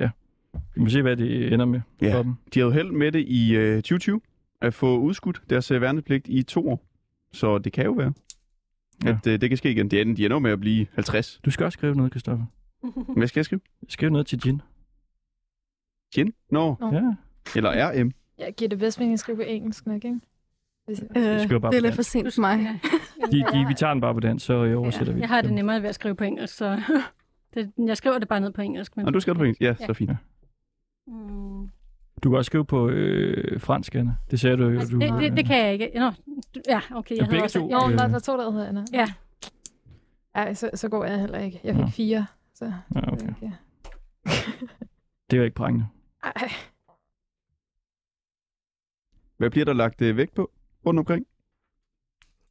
[0.00, 0.10] ja,
[0.74, 2.14] vi må se, hvad det ender med Ja.
[2.18, 2.34] for dem.
[2.54, 4.20] De havde jo held med det i øh, 2020
[4.60, 6.86] at få udskudt deres øh, værnepligt i to år.
[7.32, 8.12] Så det kan jo være,
[9.04, 9.10] Ja.
[9.10, 9.90] at øh, det kan ske igen.
[9.90, 11.40] De ender, de ender med at blive 50.
[11.44, 12.44] Du skal også skrive noget, Kristoffer.
[13.16, 13.60] Hvad skal jeg skrive?
[13.88, 14.62] Skriv noget til Jin.
[16.14, 16.32] Gin?
[16.50, 16.92] Nå, Nå.
[16.92, 17.02] Ja,
[17.56, 17.70] eller
[18.02, 18.12] RM.
[18.38, 20.20] Jeg giver det bedst mening at skrive på engelsk nok, ikke?
[20.86, 22.58] Hvis, skriver bare det er lidt for sent for mig.
[23.32, 25.20] de, de, vi tager den bare på dansk, så øh, oversætter vi.
[25.20, 26.82] Jeg har det nemmere ved at skrive på engelsk, så
[27.54, 28.96] det, jeg skriver det bare ned på engelsk.
[28.96, 29.06] Men...
[29.06, 29.60] Og du skal på engelsk?
[29.60, 29.86] Ja, Ja.
[29.86, 30.10] så fint.
[31.06, 31.68] Mm.
[32.24, 34.14] Du kan også skrive på øh, fransk, Anna.
[34.30, 34.78] Det sagde du jo.
[34.78, 35.90] Altså, Du, det, det, det kan jeg ikke.
[35.94, 36.10] Nå,
[36.54, 37.14] du, ja, okay.
[37.16, 37.70] Ja, Jeg begge hedder også, to.
[37.70, 37.98] Jo, Øh.
[37.98, 38.84] der, der er to, der hedder Anna.
[38.92, 39.12] Ja.
[40.34, 41.60] Ej, så, så går jeg heller ikke.
[41.64, 41.88] Jeg fik Nå.
[41.90, 42.26] fire.
[42.54, 43.28] Så Ja, okay.
[43.30, 43.50] okay.
[45.30, 45.86] Det er jo ikke prangende.
[46.22, 46.48] Ej,
[49.36, 50.50] Hvad bliver der lagt øh, vægt på
[50.86, 51.26] rundt omkring?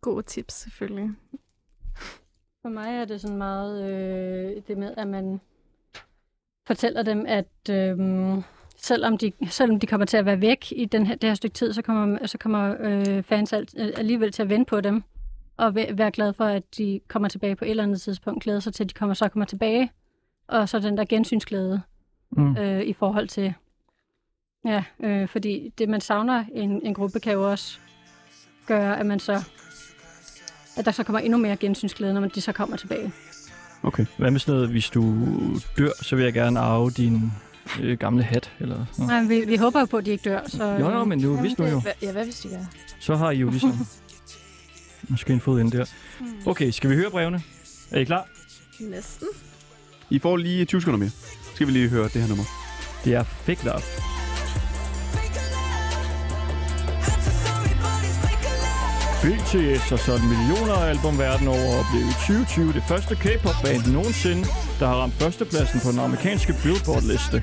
[0.01, 1.09] Gode tips, selvfølgelig.
[2.61, 5.41] For mig er det sådan meget øh, det med, at man
[6.67, 7.97] fortæller dem, at øh,
[8.77, 11.53] selvom, de, selvom de kommer til at være væk i den her, det her stykke
[11.53, 15.03] tid, så kommer, så kommer øh, fans alt, alligevel til at vente på dem
[15.57, 18.59] og væ- være glade for, at de kommer tilbage på et eller andet tidspunkt, glæder
[18.59, 19.91] sig til, at de kommer, så kommer tilbage.
[20.47, 21.81] Og så den der gensynsglæde
[22.37, 22.57] Mm.
[22.57, 23.53] øh, i forhold til,
[24.65, 27.79] ja, øh, fordi det man savner en, en gruppe kan jo også
[28.67, 29.43] gøre, at man så
[30.77, 33.11] at der så kommer endnu mere gensynsglæde, når man, de så kommer tilbage.
[33.83, 34.05] Okay.
[34.17, 35.13] Hvad med sådan noget, hvis du
[35.77, 37.31] dør, så vil jeg gerne arve din
[37.81, 38.51] øh, gamle hat?
[38.59, 39.27] Eller sådan noget.
[39.27, 40.39] Nej, vi, vi håber jo på, at de ikke dør.
[40.47, 41.81] Så, Jo, jo, men nu, hvis nu jo.
[42.01, 42.65] Ja, hvad hvis de gør?
[42.99, 43.73] Så har I jo ligesom
[45.09, 45.85] måske en fod ind der.
[46.45, 47.41] Okay, skal vi høre brevene?
[47.91, 48.27] Er I klar?
[48.79, 49.27] Næsten.
[50.09, 51.11] I får lige 20 sekunder mere.
[51.55, 52.43] Skal vi lige høre det her nummer.
[53.05, 53.81] Det er Fake Love.
[59.23, 63.81] BTS har solgt millioner af album verden over og blev i 2020 det første K-pop-band
[63.97, 64.43] nogensinde,
[64.79, 67.37] der har ramt førstepladsen på den amerikanske Billboard-liste.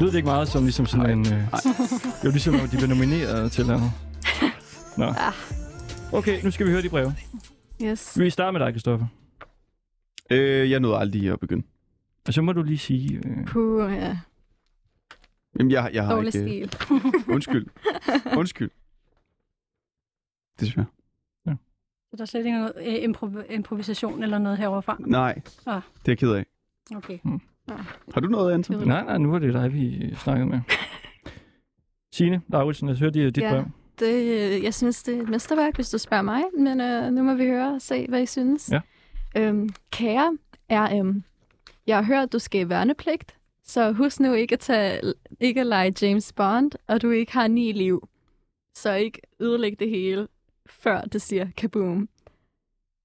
[0.00, 1.26] Lød det ikke meget som ligesom sådan en...
[1.34, 1.42] Øh,
[2.24, 3.82] jo, ligesom når de blev nomineret til noget.
[4.96, 5.14] Nå.
[6.12, 7.14] Okay, nu skal vi høre de breve.
[7.82, 8.18] Yes.
[8.18, 9.06] Vi starter med dig, Kristoffer.
[10.30, 11.66] Øh, jeg nåede aldrig at begynde.
[12.26, 13.20] Og så må du lige sige...
[13.24, 14.16] Øh, Puh, ja.
[15.58, 16.68] Jamen, jeg, jeg har Dårlig ikke...
[16.68, 16.90] stil.
[17.34, 17.66] Undskyld.
[18.36, 18.70] Undskyld.
[20.60, 20.86] Desværre.
[22.10, 24.96] Så der er slet ikke noget øh, improv- improvisation eller noget herovre fra.
[25.00, 25.74] Nej, Ah.
[25.74, 26.44] det er jeg ked af.
[26.96, 27.18] Okay.
[28.14, 28.88] Har du noget, Anton?
[28.88, 30.60] nej, nej, nu er det dig, vi snakkede med.
[32.14, 33.50] Signe Laurelsen, lad os høre dit, dit Ja.
[33.50, 33.64] brev.
[33.98, 34.14] Det,
[34.56, 37.34] øh, jeg synes, det er et mesterværk, hvis du spørger mig, men øh, nu må
[37.34, 38.70] vi høre og se, hvad I synes.
[38.72, 38.80] Ja.
[39.36, 40.36] Øhm, kære
[40.70, 41.22] RM,
[41.86, 45.00] jeg har hørt, at du skal i værnepligt, så husk nu ikke at, tage,
[45.40, 48.08] ikke at lege James Bond, og du ikke har ni liv.
[48.74, 50.28] Så ikke ødelæg det hele,
[50.70, 52.08] før det siger kaboom.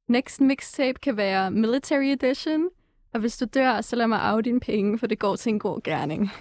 [0.10, 2.69] Next mixtape kan være Military Edition,
[3.13, 5.60] og hvis du dør, så lad mig af dine penge, for det går til en
[5.60, 6.30] god gerning.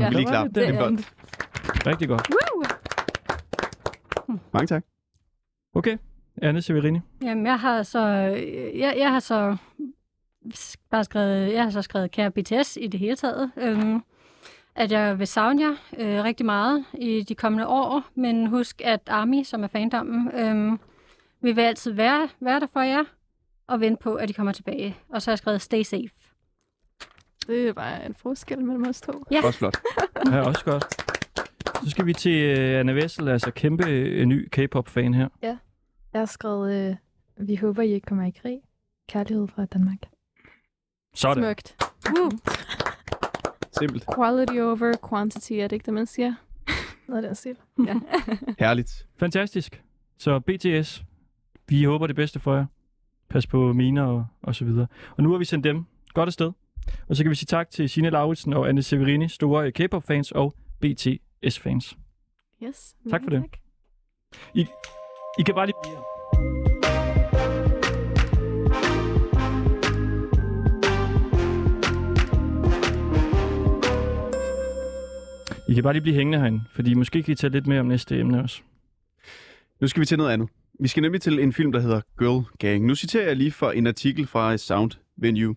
[0.00, 0.44] Ja, lige klar.
[0.44, 1.14] det Det er flot.
[1.86, 2.28] Rigtig godt.
[2.30, 2.64] Woo!
[4.52, 4.84] Mange tak.
[5.74, 5.98] Okay,
[6.42, 7.00] Anne Severini.
[7.22, 8.00] Jamen, jeg har så,
[8.74, 9.56] jeg, jeg har så
[10.90, 13.50] bare skrevet, jeg har så skrevet kære BTS i det hele taget.
[13.56, 14.02] Øhm,
[14.76, 19.00] at jeg vil savne jer øh, rigtig meget i de kommende år, men husk, at
[19.06, 20.80] Army, som er fandommen, øhm,
[21.40, 23.04] vi vil altid være, være der for jer,
[23.66, 24.96] og vente på, at de kommer tilbage.
[25.08, 26.10] Og så har jeg skrevet, stay safe.
[27.46, 29.24] Det er bare en forskel mellem os to.
[29.30, 29.46] Ja.
[29.46, 29.76] Også flot.
[30.32, 30.84] Ja, også godt.
[31.84, 35.28] Så skal vi til uh, Anne Vessel, altså kæmpe uh, ny K-pop-fan her.
[35.42, 35.58] Jeg
[36.14, 36.96] har skrevet, øh,
[37.46, 38.58] vi håber, I ikke kommer i krig.
[39.08, 39.98] Kærlighed fra Danmark.
[41.14, 41.44] Sådan.
[41.44, 41.76] Smukt.
[42.10, 42.30] Woo!
[43.78, 44.04] Simpelt.
[44.14, 46.34] Quality over quantity, er det ikke det, man siger?
[47.08, 47.56] Noget af den stil.
[47.86, 47.94] Ja.
[48.66, 49.06] Herligt.
[49.16, 49.82] Fantastisk.
[50.18, 51.02] Så BTS,
[51.68, 52.66] vi håber det bedste for jer.
[53.28, 54.86] Pas på miner og, og så videre.
[55.16, 56.52] Og nu har vi sendt dem godt afsted.
[57.08, 60.54] Og så kan vi sige tak til Signe Lauritsen og Anne Severini, store K-pop-fans og
[60.80, 61.96] BTS-fans.
[62.62, 62.96] Yes.
[63.10, 63.44] Tak for det.
[64.54, 64.66] I,
[65.38, 66.61] I kan bare lige...
[75.72, 77.86] I kan bare lige blive hængende herinde, fordi måske kan I tage lidt mere om
[77.86, 78.62] næste emne også.
[79.80, 80.48] Nu skal vi til noget andet.
[80.80, 82.86] Vi skal nemlig til en film, der hedder Girl Gang.
[82.86, 85.54] Nu citerer jeg lige fra en artikel fra Sound Venue.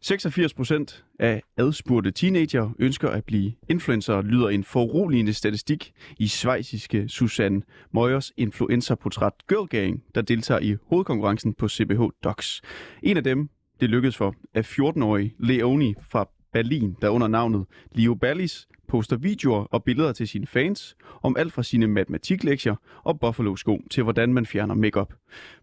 [0.00, 7.08] 86 procent af adspurgte teenager ønsker at blive influencer, lyder en foruroligende statistik i svejsiske
[7.08, 7.62] Susanne
[7.94, 12.62] Møgers influencerportræt Girl Gang, der deltager i hovedkonkurrencen på CBH Docs.
[13.02, 13.48] En af dem,
[13.80, 19.64] det lykkedes for, er 14-årige Leonie fra Berlin, der under navnet Leo Ballis poster videoer
[19.64, 24.46] og billeder til sine fans om alt fra sine matematiklektier og Buffalo-sko til hvordan man
[24.46, 25.14] fjerner makeup.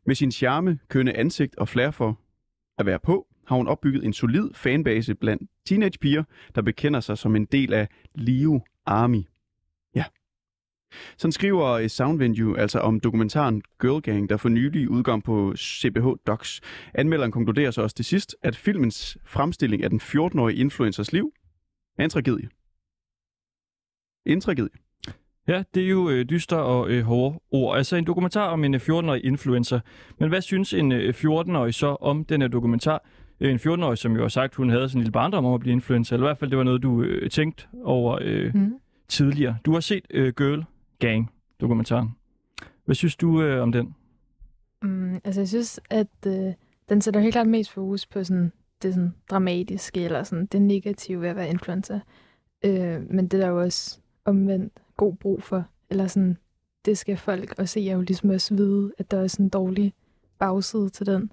[0.05, 2.19] Med sin charme, kønne ansigt og flair for
[2.77, 6.23] at være på, har hun opbygget en solid fanbase blandt teenagepiger,
[6.55, 9.23] der bekender sig som en del af Leo Army.
[11.17, 15.53] Sådan skriver øh, Sound Venue altså om dokumentaren Girl Gang, der for nylig udkom på
[15.57, 16.61] CBH Docs.
[16.93, 21.31] Anmelderen konkluderer så også til sidst, at filmens fremstilling af den 14-årige influencers liv
[21.97, 22.49] er en tragedie.
[24.25, 24.69] En tragedie.
[25.47, 27.77] Ja, det er jo øh, dyster og øh, hårde ord.
[27.77, 29.79] Altså en dokumentar om en øh, 14-årig influencer.
[30.19, 33.05] Men hvad synes en øh, 14-årig så om den her dokumentar?
[33.39, 35.59] Øh, En 14-årig, som jo har sagt, hun havde sådan en lille barndom om at
[35.59, 36.15] blive influencer.
[36.15, 38.73] Eller i hvert fald, det var noget, du øh, tænkte over øh, Mm.
[39.07, 39.57] tidligere.
[39.65, 40.63] Du har set øh, Girl
[40.99, 41.31] Gang
[41.61, 42.09] dokumentaren.
[42.85, 43.95] Hvad synes du øh, om den?
[44.81, 46.53] Mm, altså, jeg synes, at øh,
[46.89, 51.21] den sætter helt klart mest fokus på sådan, det sådan dramatiske, eller sådan det negative
[51.21, 51.99] ved at være influencer.
[52.65, 55.65] Øh, men det er der jo også omvendt god brug for.
[55.89, 56.37] Eller sådan,
[56.85, 59.93] det skal folk og se jo ligesom også vide, at der er sådan en dårlig
[60.39, 61.31] bagside til den.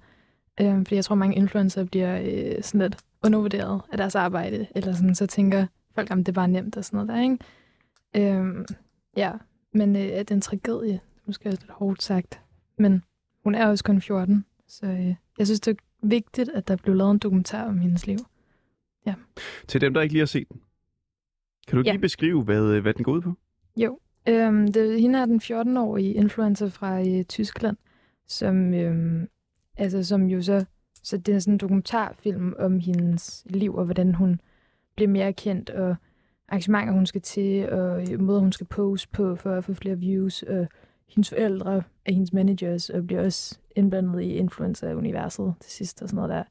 [0.61, 4.67] Øh, fordi jeg tror, mange influencer bliver øh, sådan lidt undervurderet af deres arbejde.
[4.75, 7.37] Eller sådan, så tænker folk, om det er bare nemt og sådan noget der, ikke?
[8.15, 8.65] Øh,
[9.17, 9.31] ja,
[9.75, 12.41] men øh, at det en tragedie, måske også lidt hårdt sagt.
[12.77, 13.03] Men
[13.43, 16.95] hun er også kun 14, så øh, jeg synes, det er vigtigt, at der blev
[16.95, 18.17] lavet en dokumentar om hendes liv.
[19.67, 20.61] Til dem, der ikke lige har set den.
[21.67, 21.91] Kan du Ja.
[21.91, 23.33] lige beskrive, hvad, øh, hvad den går ud på?
[23.77, 27.77] Jo, øhm, det, hende er den 14-årige influencer fra øh, Tyskland,
[28.27, 29.27] som, øhm,
[29.77, 30.65] altså, som jo så,
[31.03, 34.41] så det er sådan en dokumentarfilm om hendes liv, og hvordan hun
[34.95, 35.95] bliver mere kendt, og
[36.47, 40.43] arrangementer, hun skal til, og måder, hun skal poste på for at få flere views,
[40.43, 40.67] og
[41.09, 46.15] hendes forældre er hendes managers, og bliver også indblandet i influencer-universet til sidst og sådan
[46.15, 46.43] noget der.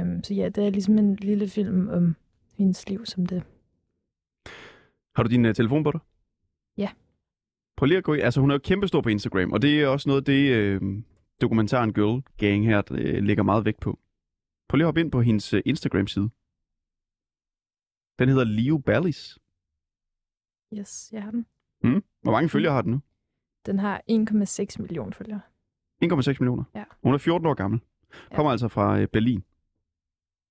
[0.00, 2.16] Øhm, så ja, det er ligesom en lille film om
[2.56, 3.42] hendes liv som det.
[5.16, 6.00] Har du din uh, telefon på dig?
[6.76, 6.88] Ja.
[7.76, 8.20] Prøv lige at gå i.
[8.20, 10.80] Altså, hun er jo kæmpestor på Instagram, og det er også noget, det øh,
[11.40, 13.98] dokumentaren Girl Gang her øh, lægger meget vægt på.
[14.68, 16.30] Prøv lige at hoppe ind på hendes øh, Instagram-side.
[18.22, 19.38] Den hedder Leo Ballis.
[20.78, 21.46] Yes, jeg har den.
[21.84, 22.04] Mm.
[22.22, 23.00] Hvor mange følgere har den nu?
[23.66, 25.40] Den har 1,6 millioner følgere.
[26.04, 26.64] 1,6 millioner.
[26.74, 26.84] Ja.
[27.02, 27.80] Hun er 14 år gammel.
[28.30, 28.36] Ja.
[28.36, 29.44] Kommer altså fra øh, Berlin.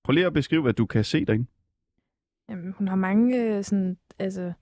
[0.04, 1.46] Prøv lige at beskrive, hvad du kan se derinde.
[2.48, 4.52] Jamen, hun har mange øh, sådan, altså,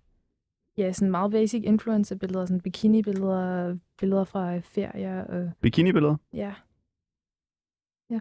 [0.79, 6.16] ja, sådan meget basic influencer-billeder, sådan bikini-billeder, billeder fra øh, ferier, og Bikini-billeder.
[6.33, 6.55] ja.
[8.11, 8.20] Ja.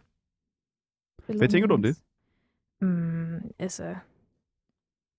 [1.37, 2.03] Hvad tænker du om det?
[2.81, 3.95] Mm, altså,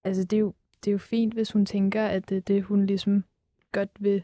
[0.04, 2.62] altså det, er jo, det er jo fint, hvis hun tænker, at det er det,
[2.62, 3.24] hun ligesom
[3.72, 4.22] godt vil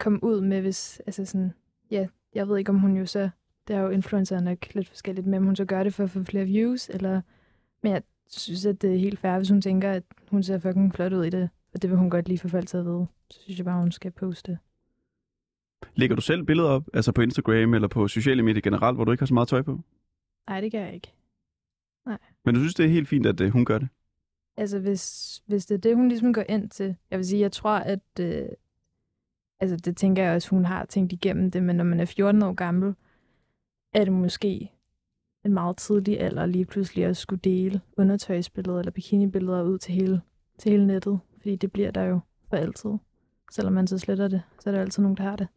[0.00, 1.52] komme ud med, hvis, altså sådan,
[1.90, 3.30] ja, jeg ved ikke, om hun jo så,
[3.68, 6.10] der er jo influencer nok lidt forskelligt, men om hun så gør det for at
[6.10, 7.20] få flere views, eller,
[7.82, 10.94] men jeg synes, at det er helt fair, hvis hun tænker, at hun ser fucking
[10.94, 13.06] flot ud i det, og det vil hun godt lige få folk til at vide.
[13.30, 14.58] Så synes jeg bare, hun skal poste.
[15.94, 19.12] Lægger du selv billeder op, altså på Instagram eller på sociale medier generelt, hvor du
[19.12, 19.80] ikke har så meget tøj på?
[20.48, 21.12] Nej, det gør jeg ikke.
[22.44, 23.88] Men du synes, det er helt fint, at øh, hun gør det?
[24.56, 26.96] Altså, hvis, hvis det er det, hun ligesom går ind til.
[27.10, 28.00] Jeg vil sige, jeg tror, at...
[28.20, 28.48] Øh,
[29.60, 32.42] altså, det tænker jeg også, hun har tænkt igennem det, men når man er 14
[32.42, 32.94] år gammel,
[33.92, 34.72] er det måske
[35.44, 40.20] en meget tidlig alder lige pludselig at skulle dele undertøjsbilleder eller bikinibilleder ud til hele,
[40.58, 41.20] til hele nettet.
[41.36, 42.90] Fordi det bliver der jo for altid.
[43.50, 45.48] Selvom man så sletter det, så er der altid nogen, der har det.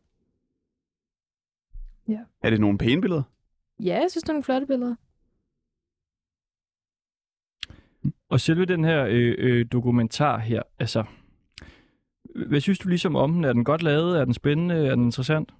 [2.43, 3.23] Er det nogle pæne billeder?
[3.79, 4.95] Ja, jeg synes, det er nogle flotte billeder.
[8.29, 11.03] Og selve den her øh, øh, dokumentar her, altså,
[12.47, 13.43] hvad synes du ligesom om den?
[13.43, 14.19] Er den godt lavet?
[14.19, 14.75] Er den spændende?
[14.75, 15.53] Er den interessant?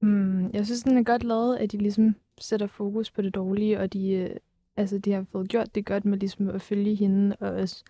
[0.00, 3.80] Mm, jeg synes, den er godt lavet, at de ligesom sætter fokus på det dårlige,
[3.80, 4.30] og de, øh,
[4.76, 7.84] Altså, de har fået gjort det godt med ligesom at følge hende, og også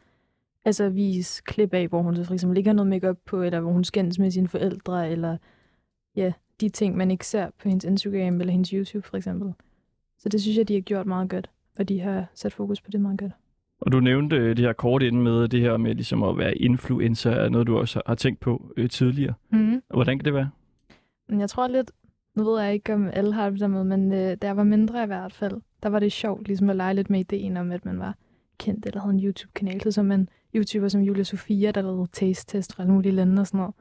[0.64, 3.60] altså, vise klip af, hvor hun så for eksempel ikke har noget makeup på, eller
[3.60, 5.36] hvor hun skændes med sine forældre, eller
[6.16, 9.52] ja, de ting, man ikke ser på hendes Instagram eller hendes YouTube, for eksempel.
[10.18, 12.90] Så det synes jeg, de har gjort meget godt, og de har sat fokus på
[12.90, 13.32] det meget godt.
[13.82, 16.54] Og du nævnte øh, det her kort inde med det her med ligesom at være
[16.58, 19.34] influencer, er noget, du også har tænkt på øh, tidligere.
[19.50, 19.82] Mm-hmm.
[19.90, 20.50] Hvordan kan det være?
[21.28, 21.90] Men jeg tror lidt,
[22.34, 24.64] nu ved jeg ikke, om alle har det der med, men øh, da jeg var
[24.64, 27.72] mindre i hvert fald, der var det sjovt ligesom at lege lidt med ideen om,
[27.72, 28.16] at man var
[28.58, 29.80] kendt eller havde en YouTube-kanal.
[29.80, 33.46] Så som en YouTuber som Julia Sofia, der lavede taste-test fra alle mulige lande og
[33.46, 33.74] sådan noget.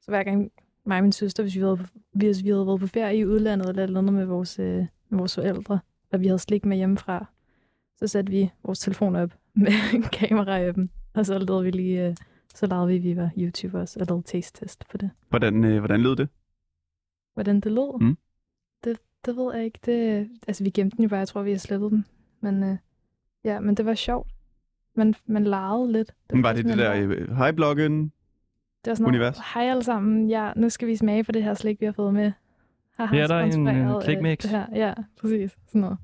[0.00, 0.50] Så hver gang
[0.86, 1.78] mig og min søster, hvis vi havde,
[2.12, 4.86] hvis vi havde været på ferie i udlandet eller et eller andet med vores, øh,
[5.08, 5.78] med vores forældre,
[6.12, 7.26] og vi havde slik med hjemmefra,
[7.98, 11.70] så satte vi vores telefon op med en kamera i dem, og så lavede vi
[11.70, 12.16] lige, øh,
[12.54, 15.10] så lavede vi, at vi var YouTubers og lavede taste-test på det.
[15.28, 16.28] Hvordan, øh, hvordan lød det?
[17.34, 18.00] Hvordan det lød?
[18.00, 18.18] Mm.
[18.84, 19.78] Det, det ved jeg ikke.
[19.86, 21.18] Det, altså, vi gemte den jo bare.
[21.18, 22.06] Jeg tror, vi har slettet den.
[22.40, 22.76] Men øh,
[23.44, 24.30] ja, men det var sjovt.
[24.96, 26.14] Man, man legede lidt.
[26.30, 27.18] Det var det sådan det en der leg.
[27.18, 28.02] øh, hejbloggen?
[28.84, 29.36] det var sådan univers?
[29.36, 30.30] Noget, Hej alle sammen.
[30.30, 32.32] Ja, nu skal vi smage på det her slik, vi har fået med.
[32.90, 34.38] Haha, Her er der en, øh, sponsoreret af klikmix.
[34.38, 34.66] det Her.
[34.74, 35.56] Ja, præcis.
[35.66, 35.98] Sådan noget.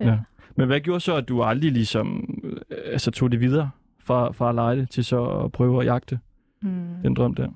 [0.00, 0.18] Ja.
[0.58, 4.48] Men hvad gjorde så, at du aldrig ligesom øh, altså tog det videre fra, fra
[4.48, 6.20] at lege det til så at prøve at jagte
[6.60, 6.94] Hmm.
[7.02, 7.48] den drøm der?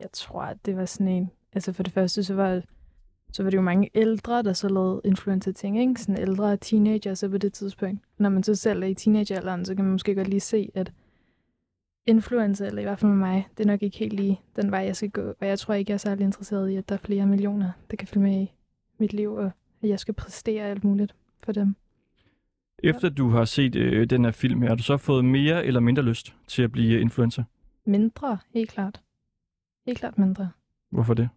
[0.00, 1.30] Jeg tror, at det var sådan en...
[1.52, 2.62] Altså for det første, så var,
[3.32, 6.00] så var det jo mange ældre, der så lavede influencer-ting, ikke?
[6.00, 8.00] Sådan ældre teenager så på det tidspunkt.
[8.18, 10.92] Når man så selv er i teenagealderen, så kan man måske godt lige se, at
[12.06, 14.80] influencer, eller i hvert fald med mig, det er nok ikke helt lige den vej,
[14.80, 15.34] jeg skal gå.
[15.40, 17.96] Og jeg tror ikke, jeg er særlig interesseret i, at der er flere millioner, der
[17.96, 18.52] kan følge med i
[18.98, 19.50] mit liv, og
[19.82, 21.74] at jeg skal præstere alt muligt for dem.
[22.82, 25.80] Efter du har set øh, den her film her, har du så fået mere eller
[25.80, 27.44] mindre lyst til at blive influencer?
[27.84, 29.02] Mindre, helt klart.
[29.86, 30.50] Helt klart mindre.
[30.90, 31.28] Hvorfor det?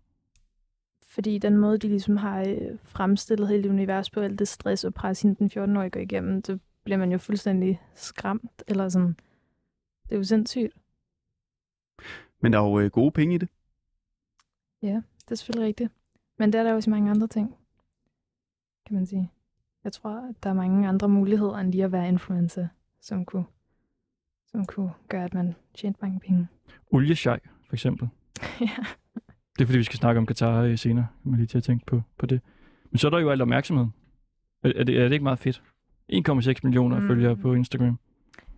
[1.03, 4.83] Fordi den måde, de ligesom har øh, fremstillet hele det univers på, alt det stress
[4.83, 8.63] og pres, hende den 14-årige går igennem, så bliver man jo fuldstændig skræmt.
[8.67, 9.15] Eller sådan.
[10.03, 10.73] Det er jo sindssygt.
[12.41, 13.49] Men der er jo øh, gode penge i det.
[15.31, 15.91] Det er selvfølgelig rigtigt.
[16.37, 17.55] Men det er der også mange andre ting,
[18.85, 19.31] kan man sige.
[19.83, 22.67] Jeg tror, at der er mange andre muligheder end lige at være influencer,
[23.01, 23.45] som kunne,
[24.47, 26.47] som kunne gøre, at man tjente mange penge.
[26.91, 28.07] Olieshej, for eksempel.
[28.61, 28.65] ja.
[29.57, 31.07] Det er fordi, vi skal snakke om Katar øh, senere.
[31.25, 32.41] Jeg må lige til at tænke på, på det.
[32.91, 33.93] Men så er der jo alt opmærksomheden.
[34.63, 35.63] Er, er, det, er det ikke meget fedt?
[36.13, 37.07] 1,6 millioner Mm.
[37.07, 37.99] følgere på Instagram.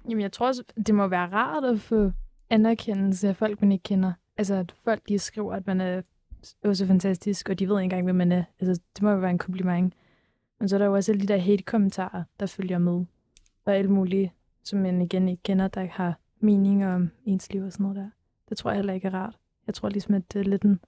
[0.09, 2.11] Jamen, jeg tror også, det må være rart at få
[2.49, 4.13] anerkendelse af folk, man ikke kender.
[4.37, 6.01] Altså, at folk de skriver, at man er
[6.63, 8.43] også fantastisk, og de ved ikke engang, hvem man er.
[8.59, 9.93] Altså, det må jo være en kompliment.
[10.63, 13.05] Men så er der jo også alle de der hate-kommentarer, der følger med.
[13.65, 14.31] Og alt muligt,
[14.63, 18.09] som man igen ikke kender, der har meninger om ens liv og sådan noget der.
[18.49, 19.39] Det tror jeg heller ikke er rart.
[19.67, 20.79] Jeg tror ligesom, at det er lidt en,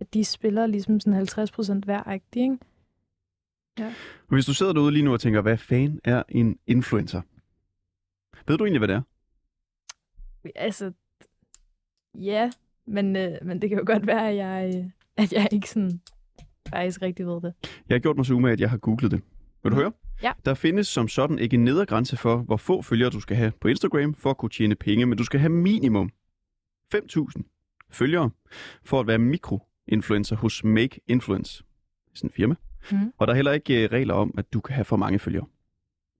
[0.00, 2.58] at de spiller ligesom sådan 50% hver ikke?
[3.78, 7.20] Og hvis du sidder derude lige nu og tænker, hvad fanden er en influencer?
[8.46, 9.02] Ved du egentlig, hvad det er?
[10.54, 10.92] Altså,
[12.14, 12.50] ja,
[12.86, 16.00] men, øh, men det kan jo godt være, at jeg, øh, at jeg ikke sådan
[16.68, 17.52] faktisk rigtig ved det.
[17.88, 19.20] Jeg har gjort mig så umage, at jeg har googlet det.
[19.62, 19.92] Vil du høre?
[20.22, 20.32] Ja.
[20.44, 23.68] Der findes som sådan ikke en nedergrænse for, hvor få følgere du skal have på
[23.68, 26.10] Instagram for at kunne tjene penge, men du skal have minimum
[26.94, 28.30] 5.000 følgere
[28.84, 31.64] for at være mikroinfluencer hos Make Influence.
[32.14, 32.54] Sådan en firma.
[32.92, 33.12] Mhm.
[33.18, 35.46] Og der er heller ikke øh, regler om, at du kan have for mange følgere.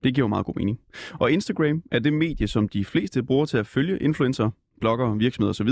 [0.03, 0.79] Det giver jo meget god mening.
[1.13, 4.49] Og Instagram er det medie, som de fleste bruger til at følge influencer,
[4.81, 5.69] blogger, virksomheder osv.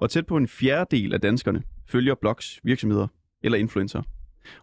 [0.00, 3.06] Og tæt på en fjerdedel af danskerne følger blogs, virksomheder
[3.42, 4.02] eller influencer.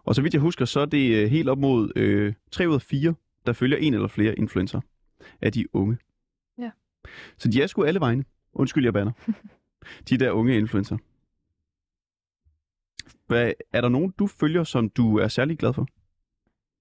[0.04, 2.74] Og så vidt jeg husker, så er det øh, helt op mod øh, 3 ud
[2.74, 3.14] af 4,
[3.46, 4.80] der følger en eller flere influencer
[5.40, 5.98] af de unge.
[6.58, 6.70] Ja.
[7.38, 8.24] Så de er sgu alle vegne.
[8.52, 9.12] Undskyld, jeg banner.
[10.08, 10.96] de der unge influencer.
[13.26, 15.86] Hvad, er der nogen, du følger, som du er særlig glad for?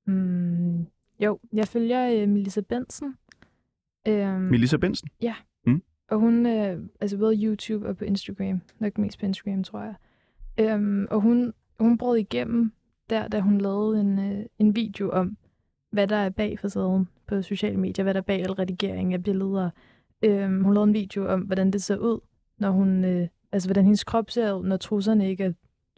[0.06, 0.88] Mm,
[1.20, 3.16] jo, jeg følger øh, Melissa Benson.
[4.08, 5.10] Øhm, Melissa Benson?
[6.08, 9.96] Og hun, øh, altså både YouTube og på Instagram, nok mest på Instagram, tror jeg.
[10.60, 12.72] Øhm, og hun, hun brød igennem
[13.10, 15.38] der, da hun lavede en, øh, en video om,
[15.92, 19.24] hvad der er bag facaden på sociale medier, hvad der er bag al redigering af
[19.24, 19.70] billeder.
[20.22, 22.20] Øhm, hun lavede en video om, hvordan det ser ud,
[22.58, 25.54] når hun, øh, altså hvordan hendes krop ser ud, når trusserne ikke er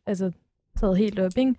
[0.06, 0.32] altså,
[0.80, 1.56] taget helt op, ikke?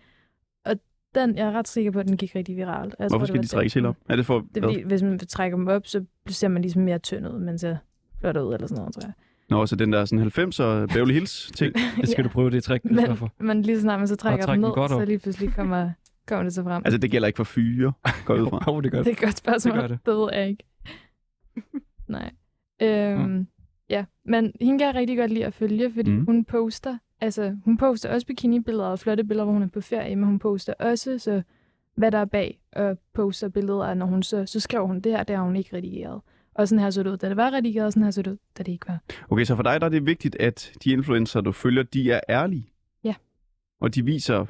[0.65, 0.77] Og
[1.15, 2.95] den, jeg er ret sikker på, at den gik rigtig viralt.
[2.99, 3.97] Jeg Hvorfor skal de trækkes helt op?
[4.09, 4.47] Er det for...
[4.55, 7.59] Det fordi, hvis man trækker dem op, så ser man ligesom mere tynd ud, men
[7.59, 7.77] så
[8.21, 9.13] flot ud eller sådan noget, tror jeg.
[9.51, 11.75] Nå, så den der sådan 90'er Beverly Hills ting.
[12.01, 12.29] Det skal Ja.
[12.29, 13.07] du prøve, det trick, Men,
[13.39, 15.91] men lige så snart man så trækker den ned, så lige pludselig kommer,
[16.27, 16.83] kommer det så frem.
[16.85, 17.93] Altså, det gælder ikke for fyre,
[18.25, 18.65] går ud fra.
[18.73, 19.13] Jo, det gør det det.
[19.13, 19.73] er et godt spørgsmål.
[19.75, 19.99] Det gør det.
[20.07, 20.65] det ved jeg ikke.
[22.09, 22.31] Nej.
[22.83, 23.47] Øhm,
[23.91, 26.17] ja, men hende kan jeg rigtig godt lide at følge, fordi Mm.
[26.19, 26.25] mm.
[26.25, 30.17] hun poster, altså hun poster også bikinibilleder og flotte billeder, hvor hun er på ferie,
[30.17, 31.43] men hun poster også så
[31.97, 35.13] hvad der er bag og poster billeder, og når hun så, så skriver hun, det
[35.13, 36.21] her, det har hun ikke redigeret.
[36.61, 38.31] Og sådan her så det ud, da det var redigeret, og sådan her så det
[38.31, 39.01] ud, da det ikke var.
[39.31, 42.21] Okay, så for dig der er det vigtigt, at de influencer, du følger, de er
[42.29, 42.73] ærlige.
[43.05, 43.15] Ja.
[43.81, 44.47] Og de viser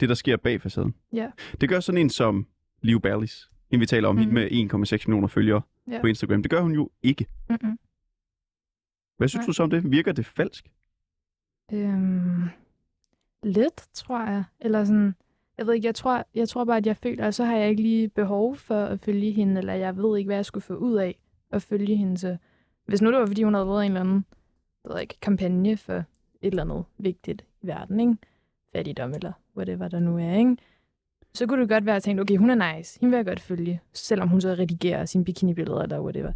[0.00, 0.94] det, der sker bag facaden.
[1.12, 1.30] Ja.
[1.60, 2.46] Det gør sådan en som
[2.82, 4.20] Liv Ballis, en vi taler om mm.
[4.20, 6.00] Hende med 1,6 millioner følgere Ja.
[6.00, 6.42] på Instagram.
[6.42, 7.26] Det gør hun jo ikke.
[7.50, 7.78] Mm-mm.
[9.16, 9.46] Hvad synes Nej.
[9.46, 9.90] du så om det?
[9.90, 10.70] Virker det falsk?
[11.72, 12.42] Øhm,
[13.42, 14.44] lidt, tror jeg.
[14.60, 15.14] Eller sådan,
[15.58, 17.70] jeg ved ikke, jeg tror, jeg tror bare, at jeg føler, at så har jeg
[17.70, 20.74] ikke lige behov for at følge hende, eller jeg ved ikke, hvad jeg skulle få
[20.74, 21.18] ud af
[21.50, 22.18] at følge hende.
[22.18, 22.36] Så
[22.86, 24.24] hvis nu det var, fordi hun havde lavet en eller anden,
[24.84, 26.04] jeg ved ikke, kampagne for et
[26.42, 28.16] eller andet vigtigt i verden, ikke?
[28.72, 30.56] Fattigdom eller whatever der nu er, ikke?
[31.34, 33.26] Så kunne det godt være, at jeg tænkte, okay, hun er nice, hende vil jeg
[33.26, 36.32] godt følge, selvom hun så redigerer sine bikinibilleder eller whatever.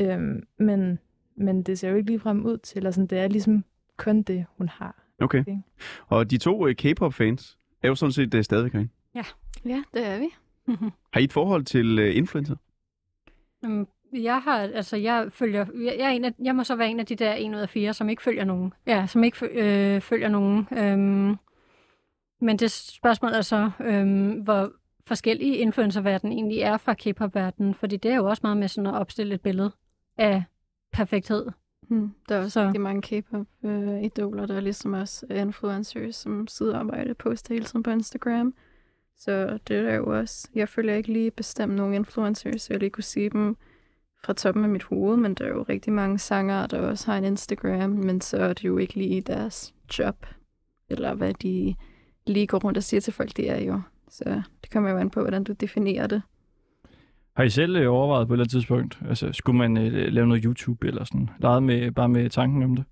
[0.00, 0.98] Øhm, men,
[1.36, 3.64] men det ser jo ikke ligefrem ud til, eller sådan, det er ligesom
[3.96, 5.04] kun det, hun har.
[5.20, 5.40] Okay.
[5.40, 5.58] Okay.
[6.06, 8.92] Og de to øh, K-pop-fans er jo sådan set uh, stadigvæk herinde.
[9.64, 10.28] Ja, det er vi.
[11.12, 12.56] Har I et forhold til uh, influencer?
[13.64, 16.88] Øhm, Jeg har, altså, jeg følger, jeg, jeg, er en af, jeg må så være
[16.90, 18.72] en af de der 1 ud af 4, som ikke følger nogen.
[18.86, 20.68] Ja, som ikke øh, følger nogen.
[20.78, 21.36] Øhm,
[22.40, 24.72] men det spørgsmål er så, øhm, hvor
[25.06, 28.94] forskellige influencerverdenen egentlig er fra K-pop-verdenen, fordi det er jo også meget med sådan at
[28.94, 29.70] opstille et billede
[30.18, 30.44] af
[30.92, 31.46] perfekthed.
[31.88, 32.10] Hmm.
[32.28, 36.80] Der er også Så- rigtig mange K-pop-idoler, der er ligesom også influencers, som sidder og
[36.80, 38.54] arbejder poster hele tiden på Instagram.
[39.16, 40.48] Så det er jo også...
[40.54, 43.56] Jeg følger ikke lige bestemt nogle influencers, så jeg lige kunne sige dem
[44.24, 47.18] fra toppen af mit hoved, men der er jo rigtig mange sanger, der også har
[47.18, 50.26] en Instagram, men så er det jo ikke lige deres job,
[50.88, 51.74] eller hvad de
[52.26, 53.80] lige går rundt og siger til folk, det er jo.
[54.08, 56.22] Så det kommer jo an på, hvordan du definerer det.
[57.36, 60.26] Har I selv øh, overvejet på et eller andet tidspunkt, altså skulle man øh, lave
[60.26, 62.84] noget YouTube eller sådan, leget med, bare med tanken om det?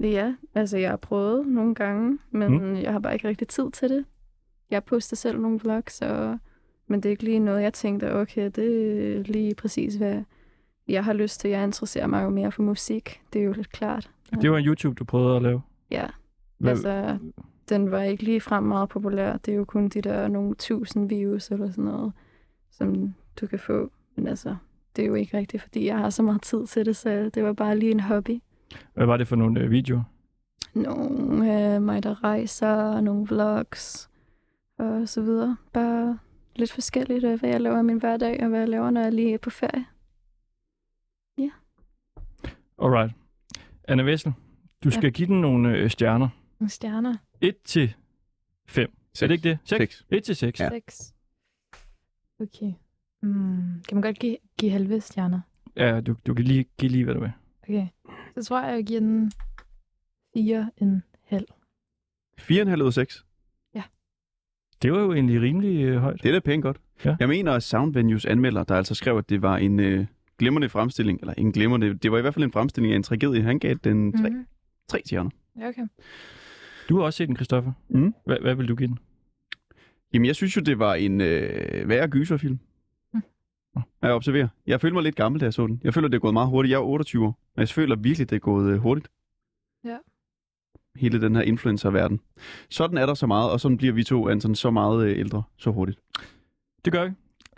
[0.00, 2.64] Ja, altså jeg har prøvet nogle gange, men Mm.
[2.64, 2.74] mm.
[2.76, 4.04] jeg har bare ikke rigtig tid til det.
[4.70, 6.38] Jeg poster selv nogle vlogs, og...
[6.86, 8.66] men det er ikke lige noget, jeg tænkte, okay, det
[9.16, 10.22] er lige præcis, hvad
[10.88, 11.50] jeg har lyst til.
[11.50, 14.10] Jeg interesserer mig jo mere for musik, det er jo lidt klart.
[14.40, 15.62] Det var en YouTube, du prøvede at lave.
[15.90, 16.06] Ja,
[16.58, 17.18] Hvad, altså
[17.68, 19.36] den var ikke lige frem meget populær.
[19.36, 22.12] Det er jo kun de der nogle tusind views eller sådan noget,
[22.70, 23.90] som du kan få.
[24.16, 24.56] Men altså,
[24.96, 27.44] det er jo ikke rigtigt, fordi jeg har så meget tid til det, så det
[27.44, 28.40] var bare lige en hobby.
[28.94, 30.02] hvad var det for nogle øh, videoer?
[30.74, 34.10] nogle øh, mig, der rejser, nogle vlogs
[34.78, 35.56] og så videre.
[35.72, 36.18] Bare
[36.56, 39.12] lidt forskelligt, øh, hvad jeg laver i min hverdag, og hvad jeg laver, når jeg
[39.12, 39.84] lige er på ferie.
[42.82, 43.12] Alright.
[43.88, 44.32] Anna Vessel,
[44.84, 45.10] du skal ja.
[45.10, 46.28] give den nogle øh, stjerner.
[46.60, 47.16] Nogle stjerner.
[47.40, 47.94] 1 til
[48.66, 48.92] 5.
[49.22, 49.58] Er det ikke det?
[49.64, 49.78] 6?
[49.78, 50.06] Seks.
[50.10, 50.60] 1 til 6.
[50.60, 50.64] Ja.
[50.64, 50.70] Ja.
[50.70, 51.14] Seks.
[52.40, 52.72] Okay.
[53.22, 55.40] Mm, kan man godt give, give halve stjerner?
[55.76, 57.32] ja du, du kan lige give lige, hvad du vil.
[57.62, 57.86] Okay.
[58.34, 59.32] Så tror jeg, jeg giver den
[60.34, 61.46] fire en halv.
[62.40, 63.24] 4,5 ud af 6.
[64.82, 66.22] Det var jo egentlig rimelig øh, højt.
[66.22, 66.76] Det er da pænt godt.
[67.04, 67.16] Ja.
[67.20, 70.06] Jeg mener, at Sound Venues anmelder, der altså skrev, at det var en øh,
[70.38, 73.42] glimrende fremstilling, eller en glimrende, det var i hvert fald en fremstilling af en tragedie.
[73.42, 74.46] Han gav den tre, Mhm.
[74.88, 75.30] tre stjerner.
[75.60, 75.86] Ja, okay.
[76.88, 77.72] Du har også set den, Christoffer.
[77.88, 78.14] Mm.
[78.26, 78.98] Hvad, hvad vil du give den?
[80.14, 82.58] Jamen, jeg synes jo, det var en øh, værre gyserfilm.
[83.14, 83.22] Mm.
[84.02, 84.48] Jeg observerer.
[84.66, 85.80] Jeg følte mig lidt gammel, da jeg så den.
[85.84, 86.70] Jeg føler, det er gået meget hurtigt.
[86.70, 89.08] Jeg er 28 år, og jeg føler virkelig, det er gået øh, hurtigt.
[89.84, 89.96] Ja.
[90.96, 92.20] Hele den her influencer-verden.
[92.70, 95.42] Sådan er der så meget, og sådan bliver vi to, Anton, så meget øh, ældre
[95.56, 95.98] så hurtigt.
[96.84, 97.10] Det gør vi.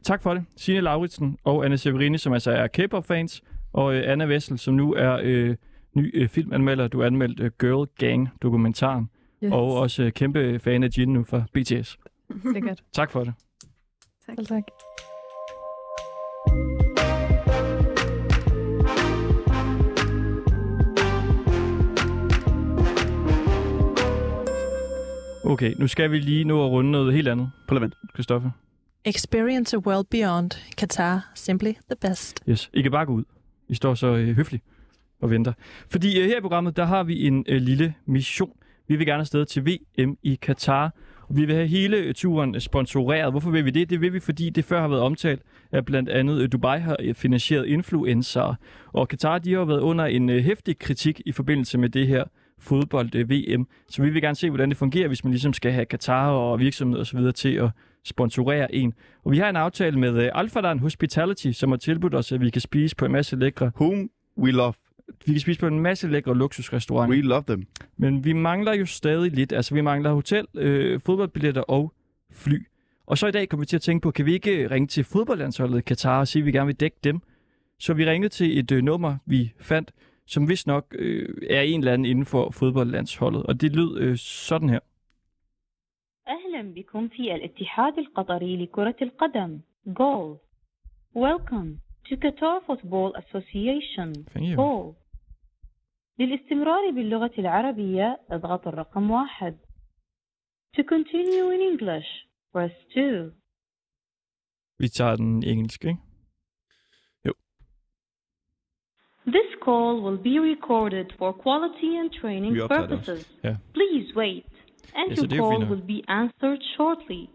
[0.05, 0.44] Tak for det.
[0.57, 3.42] Signe Lauritsen og Anna Severini, som altså er K-pop-fans,
[3.72, 5.57] og øh, Anna Vessel, som nu er øh,
[5.94, 6.88] ny øh, filmanmelder.
[6.88, 9.11] Du har anmeldt øh, Girl Gang-dokumentaren,
[9.44, 9.52] Yes.
[9.52, 11.98] og også øh, kæmpe fan af Jin nu fra BTS.
[12.55, 12.82] Sikkert.
[12.92, 13.34] Tak for det.
[14.26, 14.36] Tak.
[14.36, 14.62] Selv tak.
[25.44, 27.96] Okay, nu skal vi lige nå at runde noget helt andet, Prøv at vente.
[28.14, 28.50] Christoffer.
[29.07, 30.50] Experience a world beyond.
[30.80, 32.42] Qatar, simply the best.
[32.48, 32.70] Yes.
[32.72, 33.24] I kan bare gå ud.
[33.68, 34.64] I står så øh, høfligt
[35.20, 35.52] og venter.
[35.90, 38.52] Fordi øh, her i programmet, der har vi en øh, lille mission.
[38.88, 40.94] Vi vil gerne afsted til VM i Katar,
[41.28, 43.32] og vi vil have hele turen øh, sponsoreret.
[43.32, 43.90] Hvorfor vil vi det?
[43.90, 45.42] Det vil vi, fordi det før har været omtalt,
[45.72, 48.55] at blandt andet øh, Dubai har øh, finansieret influencer.
[48.92, 52.24] Og Katar, de har været under en hæftig kritik i forbindelse med det her
[52.59, 53.66] fodbold-VM.
[53.88, 56.61] Så vi vil gerne se, hvordan det fungerer, hvis man ligesom skal have Katar og
[56.61, 57.32] virksomheder osv.
[57.32, 57.70] til at
[58.05, 58.94] sponsorere en.
[59.24, 62.50] Og vi har en aftale med uh, Alfadan Hospitality, som har tilbudt os, at vi
[62.50, 64.72] kan spise på en masse lækre, Whom we love.
[65.26, 67.16] vi kan spise på en masse lækre luksusrestauranter.
[67.16, 67.66] We love them.
[67.96, 69.52] Men vi mangler jo stadig lidt.
[69.52, 71.92] Altså, vi mangler hotel, øh, fodboldbilletter og
[72.32, 72.66] fly.
[73.07, 75.05] Og så i dag kommer vi til at tænke på, kan vi ikke ringe til
[75.05, 77.20] fodboldlandsholdet i Katar og sige, at vi gerne vil dække dem?
[77.78, 79.92] Så vi ringede til et øh, nummer, vi fandt,
[80.26, 83.42] som vist nok øh, er en eller anden inden for fodboldlandsholdet.
[83.42, 84.78] Og det lød øh, sådan her.
[86.28, 90.38] أهلا بكم في الاتحاد القطري لكرة القدم GOAL
[91.14, 94.12] Welcome to Qatar Football Association.
[94.56, 94.94] GOAL
[96.18, 99.58] للاستمرار باللغة العربية اضغط الرقم واحد
[100.76, 102.08] To continue in English
[102.52, 103.32] press 2
[104.78, 105.98] Vi tager den engelsk, ikke?
[109.26, 113.20] This call will be recorded for quality and training purposes.
[113.44, 113.56] Ja.
[113.74, 114.53] Please wait
[114.95, 115.70] and Ja, så your det jo call nok.
[115.70, 117.28] will be answered shortly.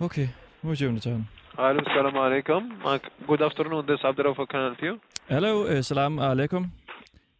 [0.00, 0.26] Okay,
[0.62, 1.24] nu må vi se, om det.
[1.58, 2.62] Hello, Assalamu alaikum.
[2.84, 3.86] Uh, Good afternoon.
[3.86, 4.46] This is Abdurrahman.
[4.46, 4.98] Can I help you?
[5.28, 6.64] Hello, uh, salam alaikum.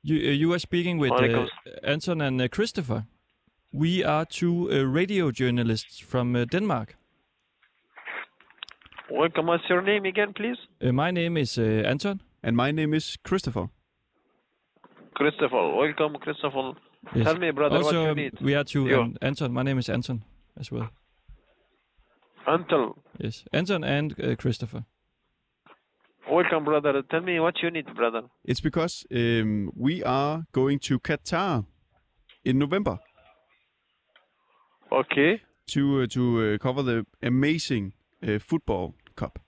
[0.03, 1.47] You, uh, you are speaking with uh,
[1.93, 3.05] Anton and uh, Christopher.
[3.73, 6.97] We are two uh, radio journalists from uh, Denmark.
[9.11, 9.47] Welcome.
[9.47, 10.59] What's your name again, please?
[10.83, 12.21] Uh, my name is uh, Anton.
[12.43, 13.69] And my name is Christopher.
[15.15, 15.63] Christopher.
[15.77, 16.73] Welcome, Christopher.
[17.15, 17.25] Yes.
[17.25, 18.41] Tell me, brother, also, what you need.
[18.41, 18.87] we are two.
[18.89, 19.03] Yo.
[19.03, 20.23] And Anton, my name is Anton
[20.59, 20.91] as well.
[22.47, 22.95] Anton.
[23.19, 24.85] Yes, Anton and uh, Christopher.
[26.31, 27.03] Welcome, brother.
[27.09, 28.23] Tell me what you need, brother.
[28.45, 31.65] It's because um, we are going to Qatar
[32.45, 32.99] in November
[34.91, 35.41] Okay.
[35.69, 37.93] to uh, to uh, cover the amazing
[38.27, 39.39] uh, football cup.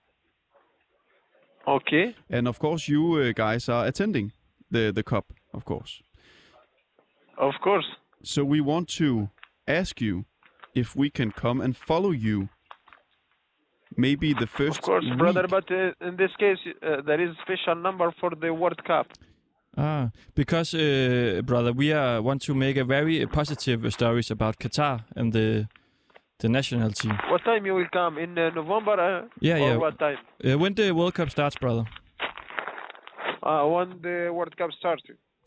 [1.67, 2.15] Okay.
[2.31, 4.33] And of course, you uh, guys are attending
[4.71, 6.03] the the cup, of course.
[7.39, 7.87] Of course.
[8.23, 9.31] So we want to
[9.67, 10.25] ask you
[10.75, 12.49] if we can come and follow you.
[13.97, 15.19] Maybe the first Of course, week.
[15.19, 15.47] brother.
[15.49, 19.07] But uh, in this case, uh, there is a special number for the World Cup.
[19.77, 24.31] Ah, because uh, brother, we are want to make a very uh, positive uh, stories
[24.31, 25.67] about Qatar and the
[26.41, 27.17] the national team.
[27.31, 28.19] What time you will come?
[28.19, 28.93] In uh, November?
[29.01, 29.77] Uh, Yeah, or yeah.
[29.77, 30.19] what time?
[30.45, 31.85] Uh, when the World Cup starts, brother.
[33.43, 35.03] Uh, when the World Cup starts.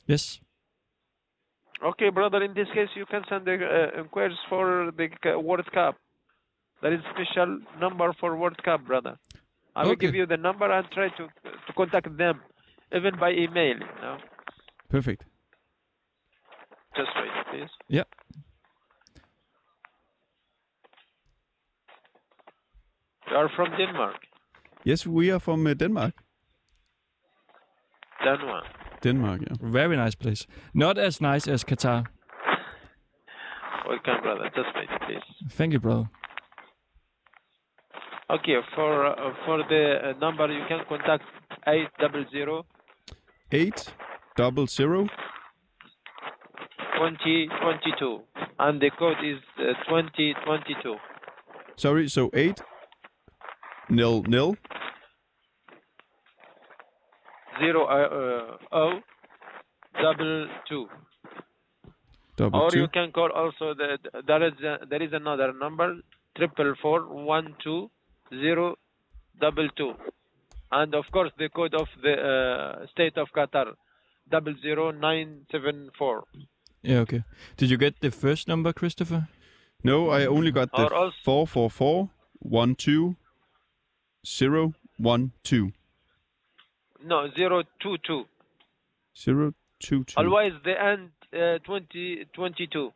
[0.08, 0.40] Yes.
[1.84, 2.44] Okay, brother.
[2.44, 5.96] In this case, you can send the uh, inquiries for the World Cup.
[6.82, 9.18] There is special number for World Cup, brother.
[9.76, 11.28] I will give you the number and try to
[11.68, 12.42] to contact them,
[12.96, 13.78] even by email.
[13.78, 14.18] You know?
[14.90, 15.24] Perfect.
[16.96, 17.70] Just wait, please.
[17.88, 18.04] Yeah.
[23.30, 24.18] You are from Denmark.
[24.84, 26.14] Yes, we are from uh, Denmark.
[28.26, 28.81] Denmark.
[29.02, 29.56] Denmark, yeah.
[29.62, 30.48] Very nice place.
[30.74, 32.06] Not as nice as Qatar.
[33.88, 34.50] Welcome, brother.
[34.56, 35.52] Just wait, please.
[35.52, 36.10] Thank you, brother.
[38.30, 41.24] Okay, for uh, for the uh, number you can contact
[41.68, 42.66] eight double zero
[43.52, 43.90] Eight
[44.38, 45.10] double zero
[46.98, 48.22] twenty twenty two,
[48.60, 50.96] and the code is uh, twenty twenty two.
[51.76, 52.62] Sorry, so eight
[53.90, 54.56] nil nil
[57.62, 59.00] Zero uh, uh, O
[60.02, 60.86] double two.
[62.38, 62.80] double or two.
[62.80, 63.98] you can call also the
[64.28, 65.88] there is a, there is another number
[66.38, 67.90] triple four one two
[68.44, 68.76] zero
[69.40, 69.94] double two,
[70.72, 73.74] and of course the code of the uh, state of Qatar
[74.30, 76.24] double zero nine seven four.
[76.82, 77.24] Yeah, okay.
[77.58, 79.28] Did you get the first number, Christopher?
[79.84, 82.10] No, I only got the Or also- four four four
[82.40, 83.16] one two
[84.26, 85.72] zero one two
[87.04, 88.26] No zero two two.
[89.18, 90.14] zero two two.
[90.18, 92.92] Otherwise the end uh, twenty twenty two.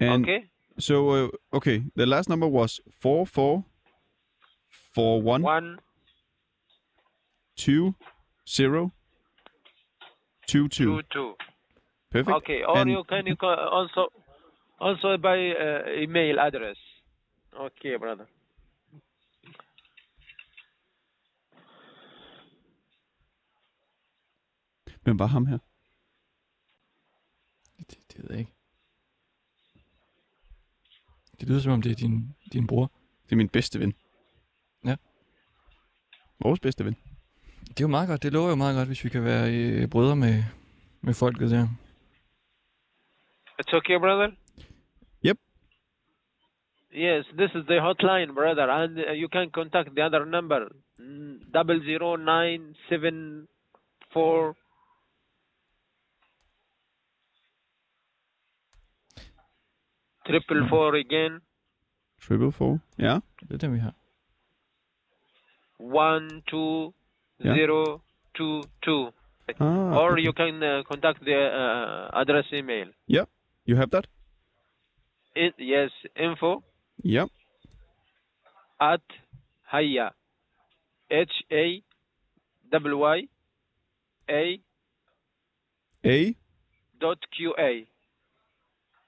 [0.00, 0.44] And Okay.
[0.78, 3.64] So uh, okay, the last number was four four
[4.94, 5.78] four one One
[7.56, 7.94] two
[8.48, 8.92] zero
[10.46, 11.00] two two.
[11.00, 11.34] two two.
[12.10, 12.36] Perfect.
[12.36, 12.62] Okay.
[12.62, 14.08] Or And- you can you can also
[14.78, 16.76] also by uh, email address.
[17.58, 18.28] Okay, brother.
[25.06, 25.58] Hvem var ham her?
[27.78, 28.52] Det, det ved jeg ikke.
[31.40, 32.92] Det lyder som om det er din, din bror.
[33.24, 33.94] Det er min bedste ven.
[34.84, 34.96] Ja.
[36.40, 36.96] Vores bedste ven.
[37.68, 38.22] Det er jo meget godt.
[38.22, 40.44] Det lover jo meget godt, hvis vi kan være øh, brødre med,
[41.00, 41.68] med folket der.
[43.60, 44.30] It's okay, brother.
[45.26, 45.38] Yep.
[46.92, 50.60] Yes, this is the hotline, brother, and uh, you can contact the other number
[51.54, 53.46] double zero nine seven
[54.12, 54.56] four.
[60.26, 61.40] Triple four again,
[62.20, 62.80] Triple four.
[62.98, 63.20] Ja.
[63.40, 63.94] Det er den, vi har.
[65.78, 66.92] one two
[67.44, 67.54] Yeah.
[67.56, 68.00] zero
[68.34, 69.12] two two.
[69.60, 70.22] Ah, or okay.
[70.24, 72.86] you can uh, contact the uh, address email.
[73.08, 73.28] Yep.
[73.66, 74.06] You have that?
[75.34, 76.62] It, yes, info
[77.04, 77.28] Yep.
[78.80, 79.02] at
[79.62, 80.10] Haya.
[81.10, 81.82] H A
[82.72, 83.28] W Y
[84.30, 84.60] A
[86.04, 86.34] A
[87.00, 87.86] dot Q A.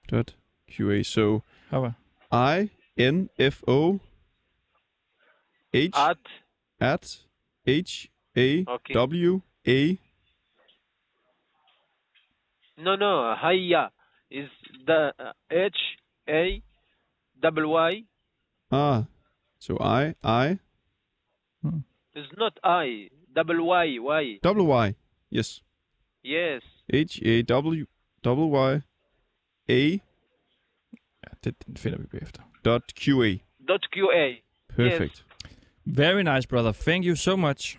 [0.07, 0.33] Dot
[0.69, 1.05] QA.
[1.05, 1.95] So Hava.
[2.31, 3.99] I N F O
[5.73, 6.17] H At
[6.79, 7.17] at
[7.65, 8.93] H A Okay.
[8.93, 9.97] W A.
[12.77, 13.91] no no Haya
[14.31, 14.49] is
[14.85, 15.77] the uh, H
[16.29, 16.61] A
[17.41, 18.03] double Y
[18.71, 19.05] Ah.
[19.59, 20.59] So I I
[22.15, 24.95] is not I double Y Y double Y.
[25.29, 25.61] Yes.
[26.23, 26.61] yes
[26.91, 27.85] H A W
[28.23, 28.81] double Y
[29.69, 30.08] A Ja,
[31.43, 32.43] det, den finder vi bagefter.
[32.65, 33.37] dot QA.
[33.67, 34.35] dot QA
[34.75, 35.25] Perfect.
[35.85, 36.71] Very nice, brother.
[36.71, 37.77] Thank you so much.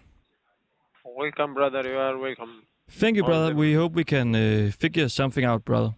[1.18, 2.52] welcome brother you are welcome
[2.90, 3.46] Thank you, brother.
[3.50, 5.92] the- We hope we can uh, figure something out, brother.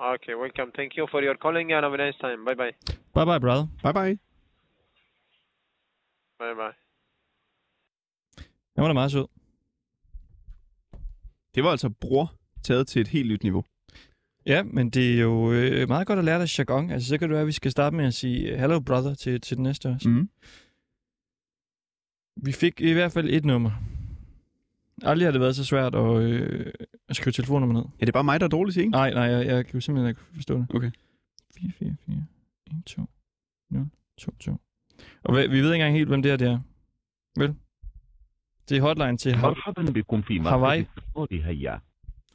[0.00, 2.72] okay welcome thank you for your calling and have a nice time bye bye
[3.14, 3.66] Bye bye, brother.
[3.82, 4.18] Bye bye.
[6.38, 6.74] bye bye
[8.76, 9.26] Han var da meget sød.
[11.54, 13.64] Det var altså bror taget til et helt nyt niveau.
[14.48, 16.90] Ja, men det er jo øh, meget godt at lære dig jargon.
[16.90, 19.14] Altså, så kan det være, at vi skal starte med at sige øh, hello, brother,
[19.14, 20.08] til, til den næste også.
[20.08, 20.28] Mm.
[22.36, 23.70] Vi fik i hvert fald et nummer.
[25.02, 26.72] Aldrig har det været så svært at, øh,
[27.08, 27.84] at skrive telefonnummer ned.
[28.00, 28.90] Ja, det er bare mig, der er dårlig til, ikke?
[28.90, 30.66] Nej, nej, jeg, jeg kan jo simpelthen ikke forstå det.
[30.74, 30.90] Okay.
[31.58, 32.24] 4, 4, 4,
[32.66, 33.02] 1, 2,
[33.70, 33.88] 0,
[34.18, 34.56] 2, 2.
[35.24, 36.58] Og vi, vi ved ikke engang helt, hvem det er, det er.
[37.36, 37.54] Vel?
[38.68, 39.54] Det er hotline til Hav-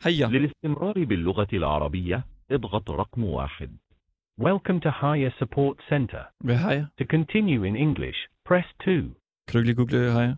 [0.02, 0.30] هيا Haya.
[0.32, 3.76] للاستمرار باللغة العربية اضغط رقم واحد
[4.40, 6.22] Welcome to Haya Support Center.
[6.44, 6.86] Hvad har jeg?
[6.98, 8.90] To continue in English, press 2.
[8.92, 10.34] Kan du ikke lige google Haya?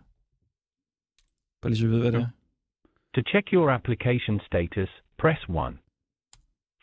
[1.61, 2.29] Bare lige så vi ved, hvad det er.
[3.15, 5.77] To check your application status, press 1.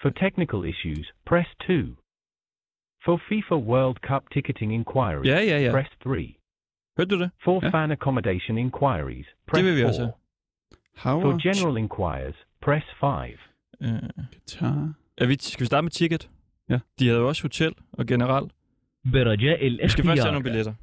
[0.02, 1.72] For technical issues, press 2.
[3.04, 5.70] For FIFA World Cup ticketing inquiries, Ja, ja, ja.
[5.76, 6.34] press 3.
[6.98, 7.30] Hørte du det?
[7.44, 7.70] For Ja.
[7.70, 9.86] fan accommodation inquiries, press Det vil vi 4.
[9.90, 10.12] også have.
[11.04, 13.08] How For general inquiries, press 5.
[13.82, 13.88] Øh,
[14.32, 14.92] Guitar.
[15.18, 16.30] er vi, skal vi starte med ticket?
[16.68, 16.78] Ja.
[16.98, 18.52] De havde jo også hotel og generelt.
[19.12, 20.74] برجاء Vi skal først have الاختيار nogle billetter.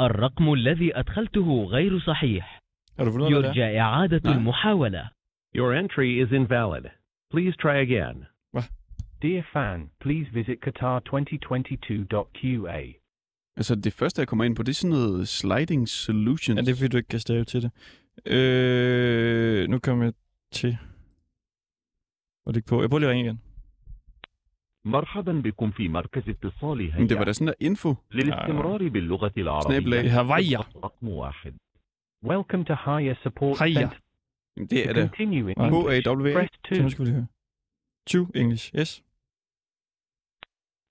[0.00, 2.60] الرقم الذي أدخلته غير صحيح
[2.98, 3.66] Har du fundet ud af, hvad det er?
[3.66, 4.38] يرجى إعادة نعم.
[4.38, 5.08] المحاولة
[5.56, 6.84] Your entry is invalid.
[7.32, 8.24] Please try again.
[9.22, 13.00] Dear fan, please visit qatar2022.qa.
[13.56, 16.56] Altså, det første, jeg kommer ind på, det er sådan noget sliding solutions.
[16.56, 17.70] Ja, det er fordi, du ikke kan stave til det.
[18.32, 20.12] Øh, nu kommer jeg
[20.52, 20.78] til...
[22.48, 22.80] Hvor det på.
[22.80, 23.38] Jeg prøver lige at ringe igen.
[24.84, 27.94] مرحبا بكم في مركز اتصال Men det var هيا da sådan der info.
[28.12, 30.00] للاستمرار باللغة سناب لاي.
[30.00, 30.58] العربية هوايا.
[30.58, 31.56] اضغط رقم واحد
[32.26, 33.74] Welcome to Haya Support Haya.
[33.74, 33.96] Center.
[34.56, 35.10] Jamen, det To er det.
[35.10, 35.66] continue in Wow.
[35.66, 36.34] English, H-A-W-A.
[36.34, 36.90] press Så nu 2.
[36.90, 37.26] skal vi lige høre.
[38.06, 39.02] 2 English, yes.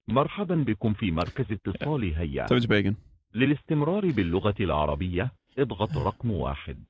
[0.08, 2.96] مرحبا بكم في مركز اتصال هيا Så er vi tilbage igen.
[3.34, 6.84] للاستمرار باللغة العربية اضغط رقم واحد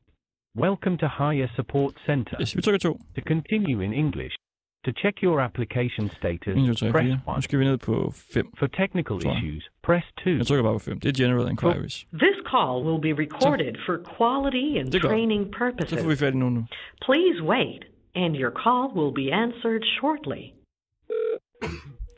[0.57, 2.37] Welcome to Haya Support Center.
[2.41, 2.99] Yes, vi trykker 2.
[3.15, 4.35] To continue in English,
[4.84, 7.20] to check your application status, 1, 2, 3, press 4.
[7.26, 7.44] Nu 1.
[7.44, 8.52] skal vi ned på 5.
[8.58, 10.30] For technical Tror issues, press 2.
[10.30, 11.00] Jeg trykker bare på 5.
[11.00, 12.06] Det er general inquiries.
[12.24, 15.10] This call will be recorded for quality and Det er godt.
[15.10, 16.20] training Så får vi purposes.
[16.20, 16.64] fat i nogen nu.
[17.06, 17.82] Please wait,
[18.14, 20.42] and your call will be answered shortly.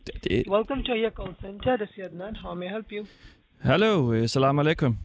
[0.06, 1.76] Det, det, Welcome to your call center.
[1.76, 2.36] This is Adnan.
[2.36, 3.06] How may I help you?
[3.62, 4.98] Hello, uh, salam alaikum.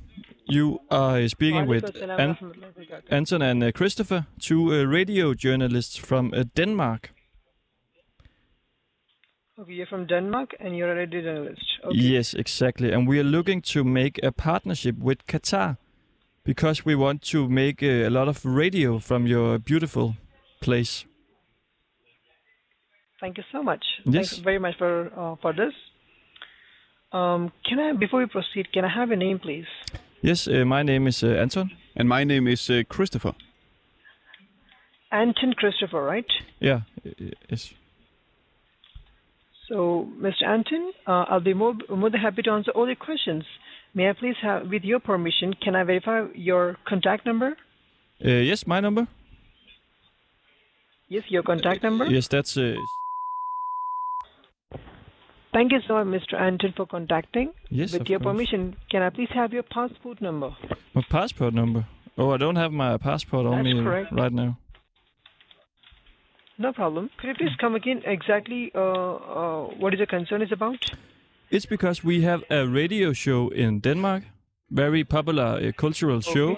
[0.58, 3.18] You are speaking with An- wa rahmatullahi wa barakatuh.
[3.18, 7.12] Anton and uh, Christopher, two uh, radio journalists from uh, Denmark.
[9.58, 11.62] Okay, you're from Denmark and you're a radio journalist.
[11.86, 11.98] Okay.
[11.98, 12.92] Yes, exactly.
[12.92, 15.78] And we are looking to make a partnership with Qatar
[16.44, 20.16] because we want to make uh, a lot of radio from your beautiful
[20.60, 21.06] place.
[23.22, 23.84] Thank you so much.
[24.04, 24.14] Yes.
[24.14, 25.74] Thanks very much for uh, for this.
[27.14, 29.68] Um, can I, before we proceed, can I have your name, please?
[30.22, 31.72] Yes, uh, my name is uh, Anton.
[31.96, 33.36] And my name is uh, Christopher.
[35.12, 36.30] Anton Christopher, right?
[36.60, 37.74] Yeah, uh, yes.
[39.70, 40.44] So, Mr.
[40.46, 43.44] Anton, uh, I'll be more, more than happy to answer all your questions.
[43.94, 47.58] May I please have, with your permission, can I verify your contact number?
[48.24, 49.08] Uh, yes, my number.
[51.10, 52.06] Yes, your contact number.
[52.06, 52.76] Yes, that's uh,
[55.54, 56.40] Thank you so much, Mr.
[56.40, 57.54] Anton, for contacting.
[57.70, 58.34] Yes, With your course.
[58.34, 60.50] permission, can I please have your passport number?
[60.94, 61.86] my passport number.
[62.18, 64.12] Oh, I don't have my passport on That's me correct.
[64.12, 64.58] right now.
[66.58, 67.10] No problem.
[67.18, 70.78] Could you please come again exactly uh, uh, what is the concern is about?
[71.52, 74.24] It's because we have a radio show in Denmark,
[74.72, 76.58] very popular uh, cultural show.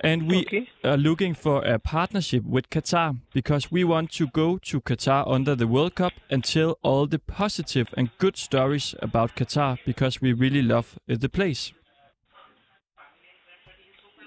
[0.00, 4.80] And we are looking for a partnership with Qatar because we want to go to
[4.80, 9.78] Qatar under the World Cup and tell all the positive and good stories about Qatar
[9.84, 11.72] because we really love uh, the place.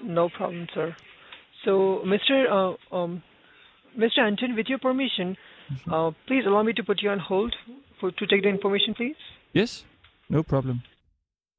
[0.02, 0.94] No problem, sir.
[1.64, 2.50] So, Mr.
[2.50, 3.22] Uh, um,
[3.98, 4.20] Mr.
[4.26, 5.36] Anton, with your permission,
[5.86, 7.54] Uh, please allow me to put you on hold
[8.00, 9.16] for to take the information, please.
[9.54, 9.86] Yes,
[10.28, 10.82] no problem.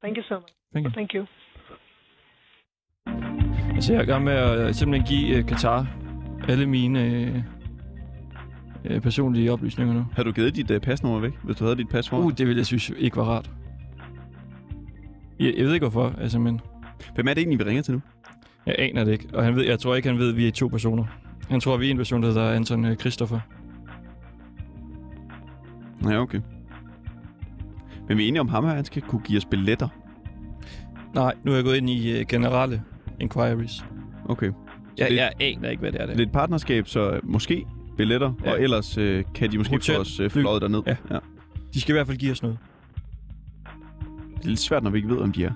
[0.02, 0.52] Thank you so much.
[0.72, 0.92] Thank you.
[0.94, 1.26] Thank you.
[3.74, 5.86] Altså, jeg er i gang med at øh, simpelthen give uh, Katar
[6.48, 7.42] alle mine øh,
[8.84, 10.06] øh, personlige oplysninger nu.
[10.12, 12.16] Har du givet dit uh, pasnummer væk, hvis du havde dit pas for?
[12.16, 13.50] Uh, det ville jeg synes ikke var rart.
[15.40, 16.60] Jeg, jeg ved ikke hvorfor, altså, men...
[17.14, 18.00] Hvem er det egentlig, vi ringer til nu?
[18.66, 20.52] Jeg aner det ikke, og han ved, jeg tror ikke, han ved, at vi er
[20.52, 21.04] to personer.
[21.50, 23.40] Han tror, vi er en person, der hedder Anton øh, Christopher.
[26.04, 26.40] Ja, okay.
[28.08, 29.88] Men vi er enige om ham her, han skal kunne give os billetter.
[31.14, 32.82] Nej, nu er jeg gået ind i øh, generelle
[33.20, 33.84] inquiries.
[34.24, 34.52] Okay.
[34.98, 36.06] Jeg, det- jeg aner ikke, hvad det er.
[36.06, 37.66] Det er et partnerskab, så måske
[37.96, 38.52] billetter, ja.
[38.52, 39.94] Og ellers øh, kan de måske Hotel.
[39.94, 40.82] få os øh, fløjet derned.
[40.86, 40.96] Ja.
[41.10, 41.18] ja.
[41.74, 42.58] De skal i hvert fald give os noget.
[44.36, 45.52] Det er lidt svært, når vi ikke ved, om de er.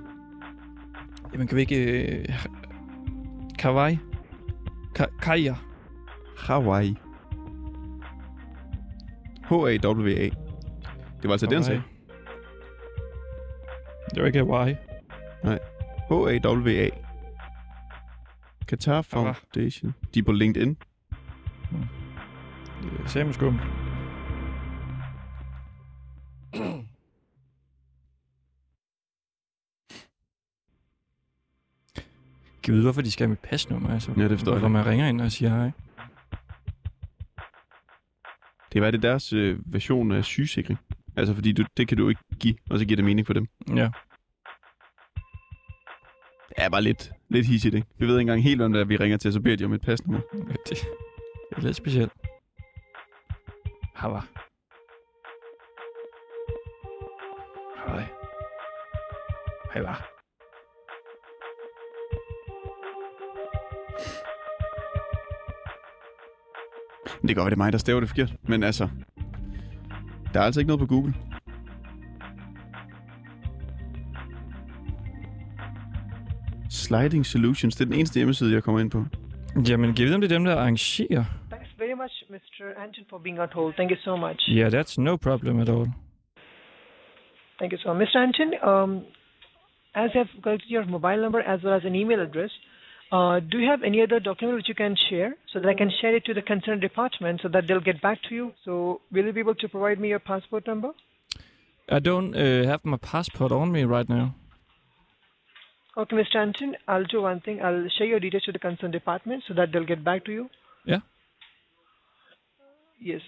[1.33, 2.03] Jamen, kan vi ikke...
[2.19, 2.25] Øh,
[3.59, 3.99] Kawaii?
[4.99, 5.55] Ka- Kaja?
[6.39, 6.95] Hawaii.
[9.45, 10.29] H-A-W-A.
[11.23, 11.83] Det var altså det, han sagde.
[14.15, 14.77] Det var ikke Hawaii.
[15.45, 15.59] Nej.
[16.11, 16.89] H-A-W-A.
[18.69, 19.95] Qatar Foundation.
[20.15, 20.77] De er på LinkedIn.
[22.83, 23.61] Det er samme skum.
[32.63, 33.91] Kan vide, hvorfor de skal have mit pasnummer?
[33.91, 35.71] Altså, Ja, det forstår jeg Hvorfor man ringer ind og siger hej.
[38.73, 40.79] Det var det deres øh, version af sygesikring.
[41.17, 43.47] Altså, fordi du, det kan du ikke give, og så giver det mening for dem.
[43.77, 43.91] Ja.
[46.49, 47.87] Det er bare lidt, lidt hissigt, ikke?
[47.99, 49.73] Vi ved ikke engang helt, hvem det er, vi ringer til, så beder de om
[49.73, 50.21] et pasnummer.
[50.35, 50.79] Ja, det,
[51.51, 52.13] det er lidt specielt.
[53.95, 54.21] Hava.
[57.87, 58.07] Hej.
[59.75, 60.18] Hej, var.
[67.23, 68.33] Det kan godt være, det er mig, der staver det forkert.
[68.43, 68.89] Men altså,
[70.33, 71.15] der er altså ikke noget på Google.
[76.71, 79.05] Sliding Solutions, det er den eneste hjemmeside, jeg kommer ind på.
[79.69, 81.25] Jamen, vide, om det er dem, der arrangerer?
[81.51, 82.65] Thanks very much, Mr.
[82.83, 83.75] Anton, for being on hold.
[83.75, 84.41] Thank you so much.
[84.49, 85.87] Yeah, that's no problem at all.
[87.59, 88.03] Thank you so much.
[88.03, 88.19] Mr.
[88.27, 88.91] Anton, um,
[89.95, 92.53] as I've collected your mobile number as well as an email address,
[93.11, 95.91] uh, do you have any other document which you can share so that I can
[96.01, 98.53] share it to the concerned department so that they'll get back to you?
[98.65, 100.91] So will you be able to provide me your passport number?
[101.89, 104.35] I don't uh, have my passport on me right now.
[105.97, 106.37] Okay, Mr.
[106.37, 107.61] Anton, I'll do one thing.
[107.63, 110.49] I'll share your details to the concerned department so that they'll get back to you.
[110.85, 111.01] Yeah.
[113.01, 113.23] Yes.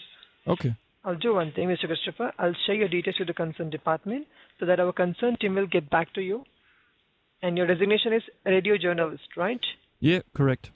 [0.46, 0.76] Okay.
[1.04, 1.86] I'll do one thing, Mr.
[1.86, 2.32] Christopher.
[2.38, 4.26] I'll share your details to the concerned department
[4.58, 6.44] so that our concerned team will get back to you.
[7.42, 9.60] And your designation is radio journalist, right?
[10.00, 10.70] Yeah, correct.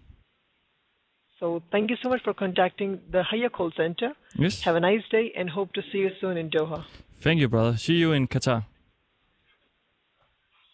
[1.40, 4.12] So thank you so much for contacting the Haya call center.
[4.38, 4.62] Yes.
[4.62, 6.84] Have a nice day and hope to see you soon in Doha.
[7.20, 7.76] Thank you, brother.
[7.76, 8.62] See you in Qatar.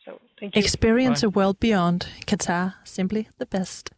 [0.04, 0.60] So thank you.
[0.60, 2.06] Experience a world beyond.
[2.26, 3.90] Qatar, simply the best.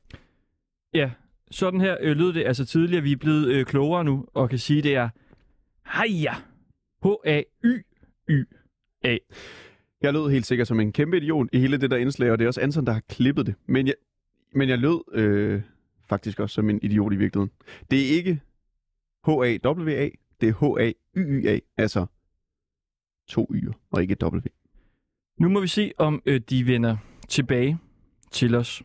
[0.95, 1.11] Ja,
[1.51, 3.03] sådan her øh, lød det altså tidligere.
[3.03, 5.09] Vi er blevet øh, klogere nu, og kan sige, det er
[5.83, 6.35] Haja.
[7.03, 7.49] H-A-Y-Y-A.
[10.03, 12.45] Jeg lød helt sikkert som en kæmpe idiot i hele det der indslag, og det
[12.45, 13.55] er også Anton, der har klippet det.
[13.67, 13.95] Men jeg,
[14.55, 15.63] men jeg lød øh,
[16.09, 17.51] faktisk også som en idiot i virkeligheden.
[17.91, 18.41] Det er ikke
[19.27, 20.09] H-A-W-A,
[20.41, 22.07] det er H-A-Y-Y-A, altså
[23.29, 24.39] to y'er, og ikke W.
[25.41, 26.97] Nu må vi se, om øh, de vender
[27.29, 27.79] tilbage
[28.31, 28.83] til os.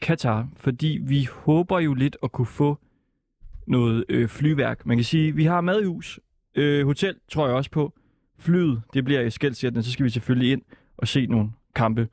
[0.00, 2.78] Katar, fordi vi håber jo lidt at kunne få
[3.66, 4.86] noget øh, flyværk.
[4.86, 6.20] Man kan sige, vi har mad i hus.
[6.54, 7.92] Øh, hotel tror jeg også på.
[8.38, 10.62] Flyet, det bliver i skældsættende, så skal vi selvfølgelig ind
[10.96, 12.08] og se nogle kampe.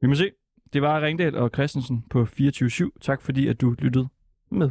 [0.00, 0.30] Vi må se.
[0.72, 2.88] Det var Ringdal og Christensen på 24-7.
[3.00, 4.08] Tak fordi, at du lyttede
[4.50, 4.70] med.